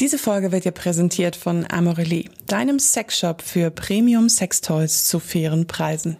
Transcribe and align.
Diese 0.00 0.16
Folge 0.16 0.52
wird 0.52 0.64
dir 0.64 0.70
präsentiert 0.70 1.34
von 1.34 1.66
Amorelie, 1.68 2.30
deinem 2.46 2.78
Sexshop 2.78 3.42
für 3.42 3.72
Premium 3.72 4.28
Sextoys 4.28 5.06
zu 5.06 5.18
fairen 5.18 5.66
Preisen. 5.66 6.18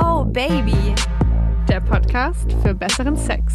Oh 0.00 0.24
Baby, 0.24 0.94
der 1.68 1.82
Podcast 1.82 2.50
für 2.62 2.72
besseren 2.72 3.18
Sex. 3.18 3.52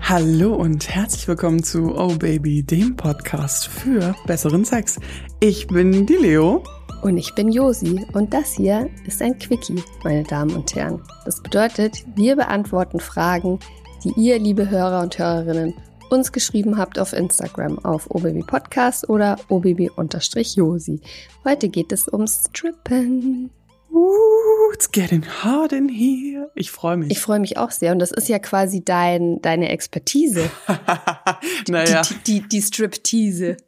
Hallo 0.00 0.54
und 0.54 0.88
herzlich 0.88 1.28
willkommen 1.28 1.62
zu 1.62 1.94
Oh 1.94 2.14
Baby, 2.16 2.62
dem 2.62 2.96
Podcast 2.96 3.68
für 3.68 4.14
besseren 4.26 4.64
Sex. 4.64 4.98
Ich 5.40 5.66
bin 5.66 6.06
die 6.06 6.16
Leo. 6.16 6.64
Und 7.04 7.18
ich 7.18 7.34
bin 7.34 7.52
Josi 7.52 8.06
und 8.14 8.32
das 8.32 8.54
hier 8.54 8.88
ist 9.06 9.20
ein 9.20 9.38
Quickie, 9.38 9.82
meine 10.04 10.24
Damen 10.24 10.56
und 10.56 10.74
Herren. 10.74 11.02
Das 11.26 11.42
bedeutet, 11.42 12.02
wir 12.16 12.34
beantworten 12.34 12.98
Fragen, 12.98 13.58
die 14.02 14.14
ihr, 14.16 14.38
liebe 14.38 14.70
Hörer 14.70 15.02
und 15.02 15.18
Hörerinnen, 15.18 15.74
uns 16.08 16.32
geschrieben 16.32 16.78
habt 16.78 16.98
auf 16.98 17.12
Instagram 17.12 17.78
auf 17.84 18.10
obabypodcast 18.10 19.10
oder 19.10 19.36
obaby-josi. 19.50 21.02
Heute 21.44 21.68
geht 21.68 21.92
es 21.92 22.08
um 22.08 22.26
Strippen. 22.26 23.50
Uh, 23.92 24.72
it's 24.72 24.90
getting 24.90 25.26
hot 25.44 25.72
in 25.72 25.90
here. 25.90 26.50
Ich 26.54 26.70
freue 26.70 26.96
mich. 26.96 27.10
Ich 27.10 27.20
freue 27.20 27.38
mich 27.38 27.58
auch 27.58 27.70
sehr 27.70 27.92
und 27.92 27.98
das 27.98 28.12
ist 28.12 28.30
ja 28.30 28.38
quasi 28.38 28.82
dein, 28.82 29.42
deine 29.42 29.68
Expertise. 29.68 30.50
naja. 31.68 32.00
Die, 32.00 32.40
die, 32.40 32.48
die 32.48 32.62
Striptease. 32.62 33.58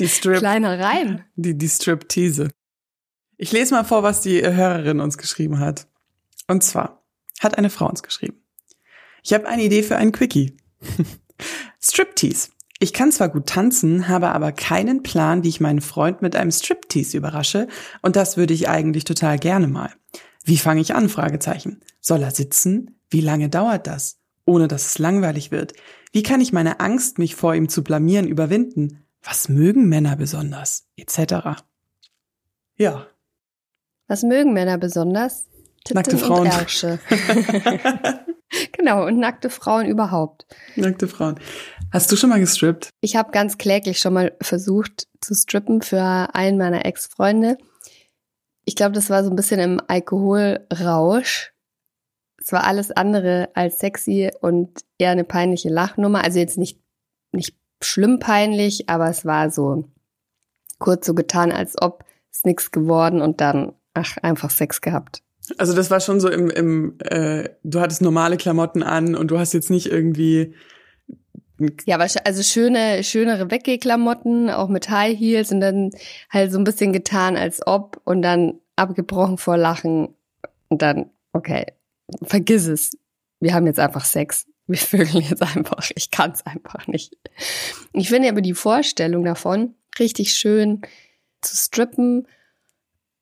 Die 0.00 0.08
Strip. 0.08 0.38
Kleiner 0.38 0.80
Reim. 0.80 1.20
Die, 1.36 1.58
die 1.58 1.68
Striptease. 1.68 2.48
Ich 3.42 3.52
lese 3.52 3.72
mal 3.72 3.84
vor, 3.84 4.02
was 4.02 4.20
die 4.20 4.42
Hörerin 4.42 5.00
uns 5.00 5.16
geschrieben 5.16 5.60
hat. 5.60 5.86
Und 6.46 6.62
zwar 6.62 7.02
hat 7.40 7.56
eine 7.56 7.70
Frau 7.70 7.88
uns 7.88 8.02
geschrieben. 8.02 8.36
Ich 9.22 9.32
habe 9.32 9.48
eine 9.48 9.62
Idee 9.62 9.82
für 9.82 9.96
einen 9.96 10.12
Quickie. 10.12 10.58
Striptease. 11.80 12.50
Ich 12.80 12.92
kann 12.92 13.12
zwar 13.12 13.30
gut 13.30 13.46
tanzen, 13.46 14.08
habe 14.08 14.32
aber 14.32 14.52
keinen 14.52 15.02
Plan, 15.02 15.42
wie 15.42 15.48
ich 15.48 15.58
meinen 15.58 15.80
Freund 15.80 16.20
mit 16.20 16.36
einem 16.36 16.50
Striptease 16.50 17.16
überrasche, 17.16 17.66
und 18.02 18.14
das 18.14 18.36
würde 18.36 18.52
ich 18.52 18.68
eigentlich 18.68 19.04
total 19.04 19.38
gerne 19.38 19.68
mal. 19.68 19.90
Wie 20.44 20.58
fange 20.58 20.82
ich 20.82 20.94
an? 20.94 21.08
Fragezeichen. 21.08 21.80
Soll 21.98 22.22
er 22.22 22.32
sitzen? 22.32 23.00
Wie 23.08 23.22
lange 23.22 23.48
dauert 23.48 23.86
das? 23.86 24.18
Ohne 24.44 24.68
dass 24.68 24.84
es 24.84 24.98
langweilig 24.98 25.50
wird. 25.50 25.72
Wie 26.12 26.22
kann 26.22 26.42
ich 26.42 26.52
meine 26.52 26.78
Angst, 26.80 27.18
mich 27.18 27.36
vor 27.36 27.54
ihm 27.54 27.70
zu 27.70 27.82
blamieren, 27.82 28.28
überwinden? 28.28 29.02
Was 29.22 29.48
mögen 29.48 29.88
Männer 29.88 30.16
besonders? 30.16 30.88
Etc. 30.96 31.62
Ja, 32.76 33.06
was 34.10 34.24
mögen 34.24 34.52
Männer 34.52 34.76
besonders? 34.76 35.46
Titten 35.84 35.94
nackte 35.94 36.18
Frauen. 36.18 36.40
Und 36.40 36.46
Ärsche. 36.46 36.98
genau, 38.72 39.06
und 39.06 39.18
nackte 39.18 39.50
Frauen 39.50 39.86
überhaupt. 39.86 40.46
Nackte 40.74 41.06
Frauen. 41.06 41.38
Hast 41.92 42.10
du 42.10 42.16
schon 42.16 42.28
mal 42.28 42.40
gestrippt? 42.40 42.90
Ich 43.00 43.14
habe 43.14 43.30
ganz 43.30 43.56
kläglich 43.56 44.00
schon 44.00 44.14
mal 44.14 44.36
versucht 44.42 45.06
zu 45.20 45.34
strippen 45.34 45.80
für 45.80 46.34
einen 46.34 46.58
meiner 46.58 46.84
Ex-Freunde. 46.84 47.56
Ich 48.64 48.74
glaube, 48.74 48.92
das 48.92 49.10
war 49.10 49.22
so 49.22 49.30
ein 49.30 49.36
bisschen 49.36 49.60
im 49.60 49.80
Alkoholrausch. 49.86 51.52
Es 52.36 52.52
war 52.52 52.64
alles 52.64 52.90
andere 52.90 53.50
als 53.54 53.78
sexy 53.78 54.30
und 54.40 54.80
eher 54.98 55.10
eine 55.10 55.24
peinliche 55.24 55.68
Lachnummer. 55.68 56.24
Also 56.24 56.40
jetzt 56.40 56.58
nicht, 56.58 56.80
nicht 57.30 57.56
schlimm 57.80 58.18
peinlich, 58.18 58.88
aber 58.88 59.08
es 59.08 59.24
war 59.24 59.50
so 59.50 59.84
kurz 60.80 61.06
so 61.06 61.14
getan, 61.14 61.52
als 61.52 61.80
ob 61.80 62.04
es 62.32 62.44
nichts 62.44 62.72
geworden 62.72 63.22
und 63.22 63.40
dann 63.40 63.74
ach, 63.94 64.16
einfach 64.22 64.50
Sex 64.50 64.80
gehabt. 64.80 65.22
Also 65.58 65.74
das 65.74 65.90
war 65.90 66.00
schon 66.00 66.20
so 66.20 66.28
im, 66.28 66.48
im 66.50 66.98
äh, 67.00 67.48
du 67.64 67.80
hattest 67.80 68.02
normale 68.02 68.36
Klamotten 68.36 68.82
an 68.82 69.14
und 69.14 69.30
du 69.30 69.38
hast 69.38 69.52
jetzt 69.52 69.70
nicht 69.70 69.86
irgendwie 69.86 70.54
ja, 71.84 71.96
aber 71.96 72.06
also 72.24 72.42
schöne, 72.42 73.04
schönere 73.04 73.50
Weggehklamotten, 73.50 74.48
auch 74.48 74.68
mit 74.68 74.88
High 74.88 75.18
Heels 75.18 75.52
und 75.52 75.60
dann 75.60 75.90
halt 76.30 76.52
so 76.52 76.58
ein 76.58 76.64
bisschen 76.64 76.92
getan, 76.92 77.36
als 77.36 77.66
ob 77.66 78.00
und 78.04 78.22
dann 78.22 78.54
abgebrochen 78.76 79.36
vor 79.36 79.58
Lachen 79.58 80.08
und 80.68 80.80
dann, 80.80 81.10
okay, 81.34 81.66
vergiss 82.22 82.66
es. 82.66 82.96
Wir 83.40 83.52
haben 83.52 83.66
jetzt 83.66 83.78
einfach 83.78 84.04
Sex. 84.04 84.46
Wir 84.66 84.78
vögeln 84.78 85.24
jetzt 85.28 85.42
einfach. 85.42 85.90
Ich 85.96 86.10
kann 86.10 86.30
es 86.30 86.46
einfach 86.46 86.86
nicht. 86.86 87.16
Ich 87.92 88.08
finde 88.08 88.28
aber 88.28 88.40
die 88.40 88.54
Vorstellung 88.54 89.24
davon 89.24 89.74
richtig 89.98 90.32
schön 90.32 90.82
zu 91.42 91.56
strippen 91.56 92.26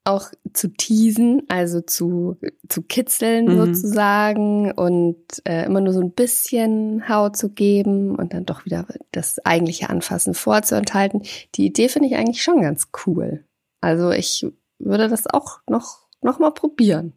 auch 0.09 0.31
zu 0.53 0.69
teasen, 0.69 1.43
also 1.49 1.81
zu, 1.81 2.39
zu 2.69 2.83
kitzeln 2.83 3.47
mhm. 3.47 3.57
sozusagen 3.57 4.73
und 4.73 5.17
äh, 5.45 5.65
immer 5.67 5.81
nur 5.81 5.93
so 5.93 6.01
ein 6.01 6.13
bisschen 6.13 7.09
Haut 7.09 7.37
zu 7.37 7.51
geben 7.51 8.17
und 8.17 8.33
dann 8.33 8.47
doch 8.47 8.65
wieder 8.65 8.87
das 9.13 9.39
eigentliche 9.45 9.91
Anfassen 9.91 10.35
vorzuenthalten. 10.35 11.23
Die 11.55 11.67
Idee 11.67 11.89
finde 11.89 12.09
ich 12.09 12.17
eigentlich 12.17 12.43
schon 12.43 12.63
ganz 12.63 12.89
cool. 13.07 13.45
Also 13.81 14.11
ich 14.11 14.47
würde 14.79 15.09
das 15.09 15.27
auch 15.27 15.61
noch, 15.69 16.07
noch 16.23 16.39
mal 16.39 16.53
probieren. 16.53 17.13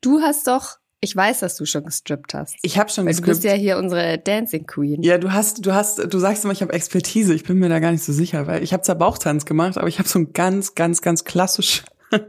Du 0.00 0.20
hast 0.20 0.46
doch 0.46 0.79
ich 1.02 1.16
weiß, 1.16 1.40
dass 1.40 1.56
du 1.56 1.64
schon 1.64 1.84
gestrippt 1.84 2.34
hast. 2.34 2.56
Ich 2.62 2.78
habe 2.78 2.90
schon 2.90 3.06
gestrippt. 3.06 3.28
Du 3.28 3.32
bist 3.32 3.44
ja 3.44 3.52
hier 3.52 3.78
unsere 3.78 4.18
Dancing 4.18 4.66
Queen. 4.66 5.02
Ja, 5.02 5.16
du 5.16 5.32
hast, 5.32 5.64
du 5.64 5.72
hast, 5.72 5.98
du 5.98 6.18
sagst 6.18 6.44
immer, 6.44 6.52
ich 6.52 6.60
habe 6.60 6.74
Expertise. 6.74 7.32
Ich 7.32 7.44
bin 7.44 7.58
mir 7.58 7.70
da 7.70 7.78
gar 7.78 7.90
nicht 7.90 8.04
so 8.04 8.12
sicher, 8.12 8.46
weil 8.46 8.62
ich 8.62 8.74
habe 8.74 8.82
zwar 8.82 8.96
Bauchtanz 8.96 9.46
gemacht, 9.46 9.78
aber 9.78 9.88
ich 9.88 9.98
habe 9.98 10.08
so 10.08 10.18
ein 10.18 10.34
ganz, 10.34 10.74
ganz, 10.74 11.00
ganz 11.00 11.24
klassisch, 11.24 11.84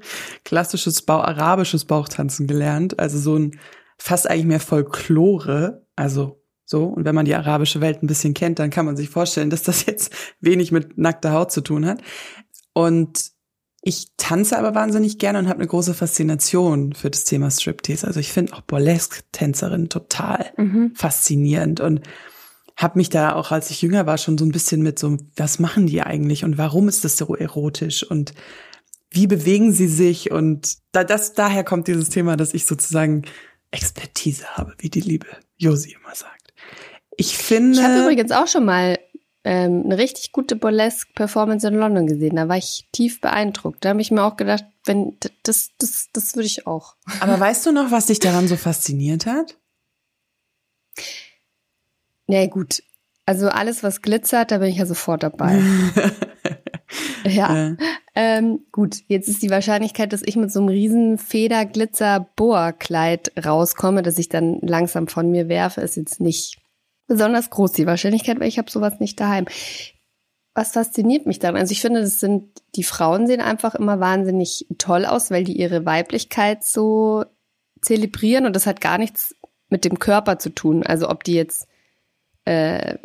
klassisches 0.46 1.02
Bau, 1.02 1.20
arabisches 1.20 1.84
Bauchtanzen 1.84 2.48
gelernt. 2.48 2.98
Also 2.98 3.18
so 3.20 3.38
ein 3.38 3.60
fast 3.98 4.30
eigentlich 4.30 4.46
mehr 4.46 4.62
Folklore. 4.62 5.86
Also 5.98 6.42
so. 6.64 6.86
Und 6.86 7.04
wenn 7.04 7.16
man 7.16 7.26
die 7.26 7.36
arabische 7.36 7.82
Welt 7.82 8.02
ein 8.02 8.08
bisschen 8.08 8.34
kennt, 8.34 8.58
dann 8.60 8.70
kann 8.70 8.86
man 8.86 8.96
sich 8.96 9.10
vorstellen, 9.10 9.50
dass 9.50 9.64
das 9.64 9.86
jetzt 9.86 10.14
wenig 10.40 10.72
mit 10.72 10.98
nackter 10.98 11.34
Haut 11.34 11.52
zu 11.52 11.60
tun 11.60 11.86
hat. 11.86 12.02
Und 12.72 13.32
ich 13.82 14.10
tanze 14.16 14.58
aber 14.58 14.76
wahnsinnig 14.76 15.18
gerne 15.18 15.40
und 15.40 15.48
habe 15.48 15.60
eine 15.60 15.68
große 15.68 15.96
Faszination 15.96 16.94
für 16.94 17.10
das 17.10 17.24
Thema 17.24 17.50
Striptease. 17.50 18.06
Also 18.06 18.20
ich 18.20 18.32
finde 18.32 18.54
auch 18.54 18.62
Burlesque-Tänzerin 18.62 19.90
total 19.90 20.52
mhm. 20.58 20.94
faszinierend 20.96 21.80
und 21.80 22.02
habe 22.78 23.00
mich 23.00 23.10
da 23.10 23.34
auch, 23.34 23.52
als 23.52 23.72
ich 23.72 23.82
jünger 23.82 24.06
war, 24.06 24.18
schon 24.18 24.38
so 24.38 24.46
ein 24.46 24.52
bisschen 24.52 24.82
mit 24.82 25.00
so, 25.00 25.18
was 25.36 25.60
machen 25.60 25.88
die 25.88 26.02
eigentlich 26.02 26.44
und 26.44 26.58
warum 26.58 26.88
ist 26.88 27.04
das 27.04 27.18
so 27.18 27.36
erotisch 27.36 28.04
und 28.04 28.34
wie 29.10 29.28
bewegen 29.28 29.74
sie 29.74 29.88
sich 29.88 30.32
und 30.32 30.78
da, 30.92 31.04
das, 31.04 31.34
daher 31.34 31.64
kommt 31.64 31.88
dieses 31.88 32.10
Thema, 32.10 32.38
dass 32.38 32.54
ich 32.54 32.66
sozusagen 32.66 33.24
Expertise 33.72 34.46
habe, 34.54 34.74
wie 34.78 34.90
die 34.90 35.02
liebe 35.02 35.28
Josi 35.58 35.92
immer 36.00 36.16
sagt. 36.16 36.54
Ich 37.18 37.38
finde. 37.38 37.80
Ich 37.80 37.84
habe 37.84 38.02
übrigens 38.02 38.32
auch 38.32 38.48
schon 38.48 38.66
mal 38.66 38.98
ähm, 39.44 39.84
eine 39.86 39.98
richtig 39.98 40.32
gute 40.32 40.56
Burlesque-Performance 40.56 41.68
in 41.68 41.74
London 41.74 42.06
gesehen. 42.08 42.36
Da 42.36 42.48
war 42.48 42.58
ich 42.58 42.88
tief 42.92 43.22
beeindruckt. 43.22 43.84
Da 43.84 43.90
habe 43.90 44.02
ich 44.02 44.12
mir 44.12 44.24
auch 44.24 44.38
gedacht, 44.38 44.66
wenn 44.86 45.18
das, 45.44 45.72
das, 45.80 46.10
das 46.14 46.36
würde 46.36 46.46
ich 46.46 46.68
auch. 46.68 46.96
Aber 47.20 47.40
weißt 47.40 47.66
du 47.66 47.72
noch, 47.72 47.90
was 47.92 48.06
dich 48.08 48.20
daran 48.20 48.48
so 48.48 48.56
fasziniert 48.56 49.26
hat? 49.26 49.58
Nee, 52.28 52.48
gut. 52.48 52.84
Also 53.26 53.50
alles, 53.50 53.84
was 53.84 54.02
glitzert, 54.02 54.52
da 54.52 54.60
bin 54.60 54.70
ich 54.70 54.78
ja 54.78 54.86
sofort 54.86 55.24
dabei. 55.24 55.56
ja. 57.24 57.56
ja. 57.56 57.76
Ähm, 58.14 58.66
gut, 58.72 58.98
jetzt 59.08 59.28
ist 59.28 59.42
die 59.42 59.50
Wahrscheinlichkeit, 59.50 60.14
dass 60.14 60.22
ich 60.24 60.36
mit 60.36 60.52
so 60.52 60.60
einem 60.60 60.70
riesen 60.70 61.18
Feder-Glitzer-Boa-Kleid 61.18 63.32
rauskomme, 63.44 64.04
dass 64.04 64.18
ich 64.18 64.30
dann 64.30 64.60
langsam 64.62 65.08
von 65.08 65.32
mir 65.32 65.50
werfe, 65.50 65.82
ist 65.82 65.98
jetzt 65.98 66.20
nicht 66.20 66.62
besonders 67.12 67.50
groß, 67.50 67.74
die 67.74 67.86
Wahrscheinlichkeit, 67.86 68.40
weil 68.40 68.48
ich 68.48 68.58
habe 68.58 68.72
sowas 68.72 69.02
nicht 69.02 69.20
daheim. 69.20 69.46
Was 70.54 70.72
fasziniert 70.72 71.26
mich 71.26 71.40
daran? 71.40 71.58
Also 71.58 71.74
ich 71.74 71.82
finde, 71.82 72.00
das 72.00 72.22
sind, 72.22 72.62
die 72.76 72.84
Frauen 72.84 73.28
sehen 73.28 73.42
einfach 73.42 73.76
immer 73.76 74.00
wahnsinnig 74.00 74.66
toll 74.78 75.06
aus, 75.06 75.30
weil 75.30 75.44
die 75.44 75.58
ihre 75.58 75.86
Weiblichkeit 75.86 76.64
so 76.64 77.26
zelebrieren 77.82 78.46
und 78.46 78.56
das 78.56 78.66
hat 78.66 78.80
gar 78.80 78.98
nichts 78.98 79.36
mit 79.68 79.84
dem 79.84 80.00
Körper 80.00 80.40
zu 80.40 80.52
tun. 80.52 80.84
Also 80.84 81.10
ob 81.10 81.26
die 81.26 81.34
jetzt 81.34 81.68
äh, 82.46 82.98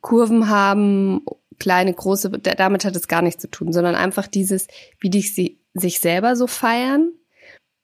Kurven 0.00 0.48
haben, 0.48 1.20
kleine, 1.58 1.92
große, 1.92 2.30
damit 2.30 2.86
hat 2.86 2.96
es 2.96 3.06
gar 3.06 3.20
nichts 3.20 3.42
zu 3.42 3.50
tun, 3.50 3.74
sondern 3.74 3.96
einfach 3.96 4.28
dieses, 4.28 4.66
wie 4.98 5.10
die 5.10 5.20
sie, 5.20 5.58
sich 5.74 6.00
selber 6.00 6.36
so 6.36 6.46
feiern 6.46 7.12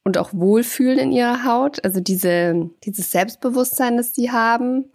und 0.02 0.16
auch 0.16 0.32
wohlfühlen 0.32 0.98
in 0.98 1.12
ihrer 1.12 1.44
Haut. 1.44 1.84
Also 1.84 2.00
diese, 2.00 2.70
dieses 2.84 3.10
Selbstbewusstsein, 3.10 3.98
das 3.98 4.14
sie 4.14 4.30
haben 4.30 4.86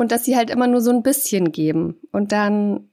und 0.00 0.12
dass 0.12 0.24
sie 0.24 0.34
halt 0.34 0.48
immer 0.48 0.66
nur 0.66 0.80
so 0.80 0.90
ein 0.90 1.02
bisschen 1.02 1.52
geben 1.52 2.00
und 2.10 2.32
dann 2.32 2.88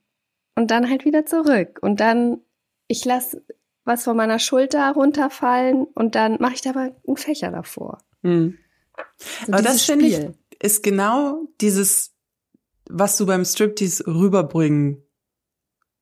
und 0.54 0.70
dann 0.70 0.90
halt 0.90 1.06
wieder 1.06 1.24
zurück 1.24 1.78
und 1.80 2.00
dann 2.00 2.42
ich 2.86 3.02
lasse 3.06 3.42
was 3.84 4.04
von 4.04 4.14
meiner 4.14 4.38
Schulter 4.38 4.92
runterfallen 4.92 5.86
und 5.94 6.14
dann 6.14 6.36
mache 6.38 6.52
ich 6.54 6.60
da 6.60 6.70
aber 6.70 6.94
einen 7.06 7.16
Fächer 7.16 7.50
davor. 7.50 7.98
Mhm. 8.20 8.58
So 9.46 9.52
aber 9.54 9.62
das 9.62 9.82
finde 9.84 10.06
ich 10.06 10.18
ist 10.60 10.82
genau 10.82 11.46
dieses, 11.62 12.14
was 12.90 13.16
du 13.16 13.24
beim 13.24 13.44
Striptease 13.44 14.06
rüberbringen 14.06 15.02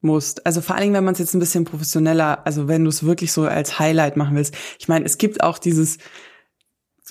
musst. 0.00 0.44
Also 0.44 0.61
vor 0.61 0.75
allen 0.75 0.85
Dingen, 0.85 0.94
wenn 0.94 1.05
man 1.05 1.12
es 1.12 1.20
jetzt 1.20 1.35
ein 1.35 1.41
bisschen 1.41 1.64
professioneller, 1.64 2.44
also 2.44 2.67
wenn 2.67 2.82
du 2.82 2.88
es 2.88 3.05
wirklich 3.05 3.32
so 3.32 3.44
als 3.44 3.79
Highlight 3.79 4.17
machen 4.17 4.35
willst. 4.35 4.56
Ich 4.81 4.88
meine, 4.88 5.05
es 5.05 5.19
gibt 5.19 5.43
auch 5.43 5.59
dieses 5.59 5.99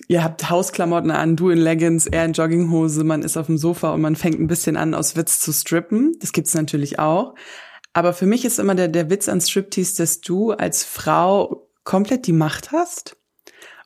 ihr 0.08 0.24
habt 0.24 0.50
Hausklamotten 0.50 1.12
an, 1.12 1.36
du 1.36 1.50
in 1.50 1.58
Leggings, 1.58 2.08
er 2.08 2.26
in 2.26 2.34
Jogginghose, 2.34 3.04
man 3.04 3.22
ist 3.22 3.38
auf 3.38 3.46
dem 3.48 3.58
Sofa 3.58 3.94
und 3.94 4.02
man 4.02 4.16
fängt 4.16 4.40
ein 4.40 4.48
bisschen 4.48 4.78
an, 4.78 4.94
aus 4.94 5.16
Witz 5.16 5.40
zu 5.40 5.54
strippen. 5.54 6.18
Das 6.20 6.32
gibt's 6.32 6.54
natürlich 6.54 7.00
auch. 7.00 7.36
Aber 7.94 8.14
für 8.14 8.26
mich 8.26 8.44
ist 8.44 8.60
immer 8.60 8.76
der, 8.76 8.90
der 8.90 9.10
Witz 9.10 9.30
an 9.30 9.40
Striptease, 9.40 9.96
dass 9.98 10.20
du 10.20 10.52
als 10.52 10.84
Frau 10.84 11.70
komplett 11.84 12.28
die 12.28 12.34
Macht 12.34 12.72
hast. 12.72 13.16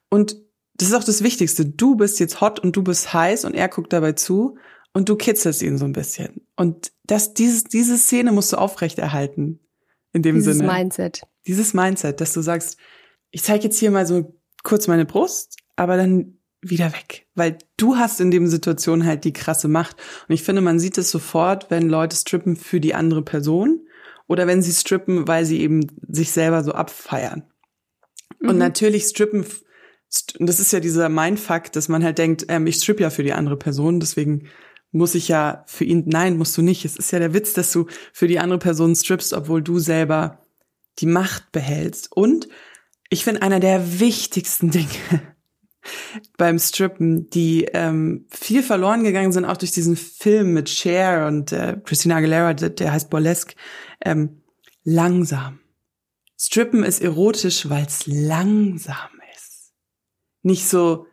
Und 0.10 0.36
das 0.76 0.88
ist 0.88 0.96
auch 0.96 1.04
das 1.04 1.24
Wichtigste. 1.24 1.66
Du 1.66 1.96
bist 1.96 2.20
jetzt 2.20 2.42
hot 2.42 2.60
und 2.60 2.76
du 2.76 2.84
bist 2.84 3.14
heiß 3.14 3.46
und 3.46 3.54
er 3.54 3.68
guckt 3.68 3.94
dabei 3.94 4.14
zu 4.14 4.58
und 4.94 5.10
du 5.10 5.16
kitzelst 5.16 5.62
ihn 5.62 5.78
so 5.78 5.86
ein 5.86 5.92
bisschen. 5.92 6.42
Und 6.56 6.92
das, 7.06 7.34
dieses, 7.34 7.66
diese 7.66 7.98
Szene 7.98 8.32
musst 8.32 8.52
du 8.54 8.58
aufrechterhalten. 8.58 9.60
In 10.12 10.24
dem 10.24 10.36
Dieses 10.36 10.58
Sinne. 10.58 10.72
Mindset. 10.72 11.22
Dieses 11.46 11.76
Mindset, 11.76 12.20
dass 12.20 12.34
du 12.34 12.42
sagst, 12.42 12.78
ich 13.30 13.44
zeige 13.44 13.66
jetzt 13.66 13.78
hier 13.78 13.92
mal 13.92 14.08
so 14.08 14.34
kurz 14.64 14.88
meine 14.88 15.06
Brust, 15.06 15.58
aber 15.80 15.98
dann 15.98 16.38
wieder 16.62 16.92
weg. 16.94 17.28
Weil 17.36 17.58
du 17.78 17.96
hast 17.96 18.20
in 18.20 18.32
dem 18.32 18.48
Situation 18.48 19.06
halt 19.06 19.24
die 19.24 19.34
krasse 19.34 19.68
Macht. 19.70 19.96
Und 20.28 20.34
ich 20.36 20.44
finde, 20.44 20.62
man 20.62 20.80
sieht 20.80 20.98
es 20.98 21.10
sofort, 21.10 21.72
wenn 21.72 21.88
Leute 21.90 22.16
strippen 22.18 22.56
für 22.58 22.82
die 22.82 22.94
andere 22.94 23.22
Person 23.22 23.88
oder 24.28 24.46
wenn 24.46 24.62
sie 24.62 24.74
strippen, 24.74 25.28
weil 25.28 25.46
sie 25.46 25.62
eben 25.62 25.88
sich 26.08 26.32
selber 26.32 26.64
so 26.64 26.74
abfeiern. 26.74 27.44
Und 28.42 28.54
Mhm. 28.54 28.58
natürlich 28.58 29.06
strippen, 29.06 29.46
st- 30.12 30.38
und 30.38 30.48
das 30.48 30.60
ist 30.60 30.74
ja 30.74 30.80
dieser 30.82 31.08
Mindfuck, 31.10 31.72
dass 31.72 31.88
man 31.88 32.04
halt 32.04 32.18
denkt, 32.18 32.46
ähm, 32.50 32.68
ich 32.68 32.76
strippe 32.76 33.04
ja 33.04 33.10
für 33.10 33.24
die 33.24 33.34
andere 33.34 33.58
Person, 33.58 34.00
deswegen 34.00 34.48
muss 34.92 35.16
ich 35.16 35.28
ja 35.28 35.64
für 35.68 35.86
ihn, 35.86 36.04
nein, 36.08 36.38
musst 36.38 36.58
du 36.58 36.62
nicht. 36.62 36.84
Es 36.84 36.96
ist 36.98 37.12
ja 37.12 37.20
der 37.20 37.34
Witz, 37.34 37.54
dass 37.54 37.72
du 37.72 37.86
für 38.12 38.28
die 38.28 38.40
andere 38.40 38.60
Person 38.60 38.96
strippst, 38.96 39.34
obwohl 39.34 39.62
du 39.62 39.80
selber 39.80 40.46
die 41.00 41.06
Macht 41.06 41.52
behältst. 41.52 42.12
Und 42.12 42.50
ich 43.10 43.24
finde, 43.24 43.44
einer 43.44 43.60
der 43.60 44.00
wichtigsten 44.00 44.72
Dinge 44.72 44.90
beim 46.38 46.60
Strippen, 46.60 47.30
die 47.30 47.66
ähm, 47.74 48.26
viel 48.30 48.64
verloren 48.64 49.04
gegangen 49.04 49.32
sind, 49.32 49.46
auch 49.46 49.58
durch 49.58 49.72
diesen 49.72 49.96
Film 49.96 50.54
mit 50.54 50.70
Cher 50.70 51.28
und 51.28 51.52
äh, 51.52 51.78
Christina 51.84 52.18
Aguilera, 52.18 52.54
der, 52.54 52.70
der 52.70 52.92
heißt 52.92 53.10
Burlesque, 53.10 53.56
ähm, 54.04 54.42
langsam. 54.84 55.60
Strippen 56.38 56.84
ist 56.84 57.02
erotisch, 57.02 57.70
weil 57.70 57.86
es 57.86 58.08
langsam 58.08 59.10
ist. 59.36 59.74
Nicht 60.42 60.68
so, 60.68 61.06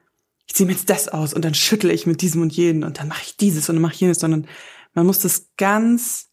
ich 0.47 0.55
ziehe 0.55 0.67
mir 0.67 0.73
jetzt 0.73 0.91
das 0.91 1.09
aus 1.09 1.35
und 1.35 1.45
dann 1.45 1.55
schüttle 1.55 1.93
ich 1.93 2.07
mit 2.07 2.23
diesem 2.23 2.43
und 2.43 2.53
jenem 2.53 2.85
und 2.85 2.99
dann 2.99 3.09
mache 3.09 3.23
ich 3.25 3.37
dieses 3.37 3.69
und 3.69 3.77
dann 3.77 3.83
mache 3.83 3.95
ich 3.95 4.01
jenes, 4.01 4.19
sondern 4.19 4.47
man 4.95 5.07
muss 5.07 5.19
das 5.19 5.51
ganz 5.57 6.31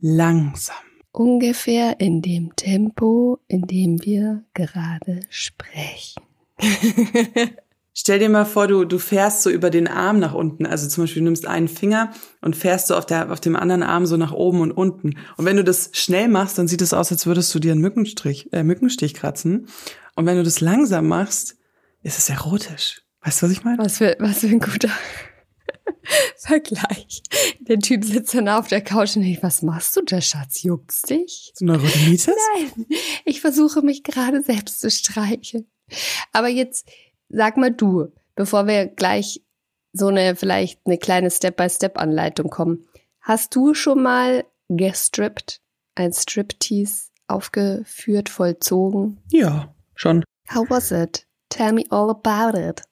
langsam. 0.00 0.76
Ungefähr 1.12 2.00
in 2.00 2.22
dem 2.22 2.54
Tempo, 2.56 3.38
in 3.48 3.62
dem 3.62 4.04
wir 4.04 4.44
gerade 4.52 5.20
sprechen. 5.30 6.22
Stell 7.96 8.18
dir 8.18 8.28
mal 8.28 8.44
vor, 8.44 8.66
du, 8.66 8.84
du 8.84 8.98
fährst 8.98 9.42
so 9.42 9.50
über 9.50 9.70
den 9.70 9.86
Arm 9.86 10.18
nach 10.18 10.34
unten. 10.34 10.66
Also 10.66 10.88
zum 10.88 11.04
Beispiel 11.04 11.20
du 11.20 11.26
nimmst 11.26 11.46
einen 11.46 11.68
Finger 11.68 12.12
und 12.40 12.56
fährst 12.56 12.88
so 12.88 12.96
auf, 12.96 13.06
der, 13.06 13.30
auf 13.30 13.38
dem 13.38 13.54
anderen 13.54 13.84
Arm 13.84 14.04
so 14.04 14.16
nach 14.16 14.32
oben 14.32 14.60
und 14.60 14.72
unten. 14.72 15.16
Und 15.36 15.44
wenn 15.44 15.56
du 15.56 15.62
das 15.62 15.90
schnell 15.92 16.26
machst, 16.26 16.58
dann 16.58 16.66
sieht 16.66 16.82
es 16.82 16.92
aus, 16.92 17.12
als 17.12 17.24
würdest 17.26 17.54
du 17.54 17.60
dir 17.60 17.70
einen 17.70 17.80
Mückenstrich, 17.80 18.52
äh, 18.52 18.64
Mückenstich 18.64 19.14
kratzen. 19.14 19.68
Und 20.16 20.26
wenn 20.26 20.36
du 20.36 20.42
das 20.42 20.60
langsam 20.60 21.06
machst, 21.06 21.56
ist 22.02 22.18
es 22.18 22.28
erotisch. 22.28 23.02
Weißt 23.20 23.40
du, 23.40 23.46
was 23.46 23.52
ich 23.52 23.62
meine? 23.62 23.78
Was 23.78 23.98
für, 23.98 24.16
was 24.18 24.40
für 24.40 24.48
ein 24.48 24.58
guter 24.58 24.90
Vergleich. 26.36 27.22
Der 27.60 27.78
Typ 27.78 28.04
sitzt 28.04 28.34
dann 28.34 28.48
auf 28.48 28.66
der 28.66 28.80
Couch 28.80 29.16
und 29.16 29.22
denkt, 29.22 29.42
was 29.44 29.62
machst 29.62 29.96
du 29.96 30.02
da, 30.02 30.20
Schatz? 30.20 30.62
Juckt's 30.62 31.02
dich? 31.02 31.52
So 31.54 31.64
Neurodermitis? 31.64 32.26
Nein, 32.56 32.86
ich 33.24 33.40
versuche 33.40 33.82
mich 33.82 34.02
gerade 34.02 34.42
selbst 34.42 34.80
zu 34.80 34.90
streicheln. 34.90 35.66
Aber 36.32 36.48
jetzt 36.48 36.86
sag 37.34 37.56
mal 37.56 37.70
du, 37.70 38.12
bevor 38.34 38.66
wir 38.66 38.86
gleich 38.86 39.42
so 39.92 40.08
eine 40.08 40.36
vielleicht 40.36 40.80
eine 40.86 40.98
kleine 40.98 41.30
Step-by-Step-Anleitung 41.30 42.50
kommen. 42.50 42.86
Hast 43.20 43.54
du 43.54 43.74
schon 43.74 44.02
mal 44.02 44.44
gestrippt, 44.68 45.60
ein 45.94 46.12
Striptease 46.12 47.10
aufgeführt, 47.28 48.28
vollzogen? 48.28 49.18
Ja, 49.30 49.74
schon. 49.94 50.24
How 50.52 50.68
was 50.68 50.90
it? 50.90 51.26
Tell 51.48 51.72
me 51.72 51.84
all 51.90 52.10
about 52.10 52.58
it. 52.58 52.82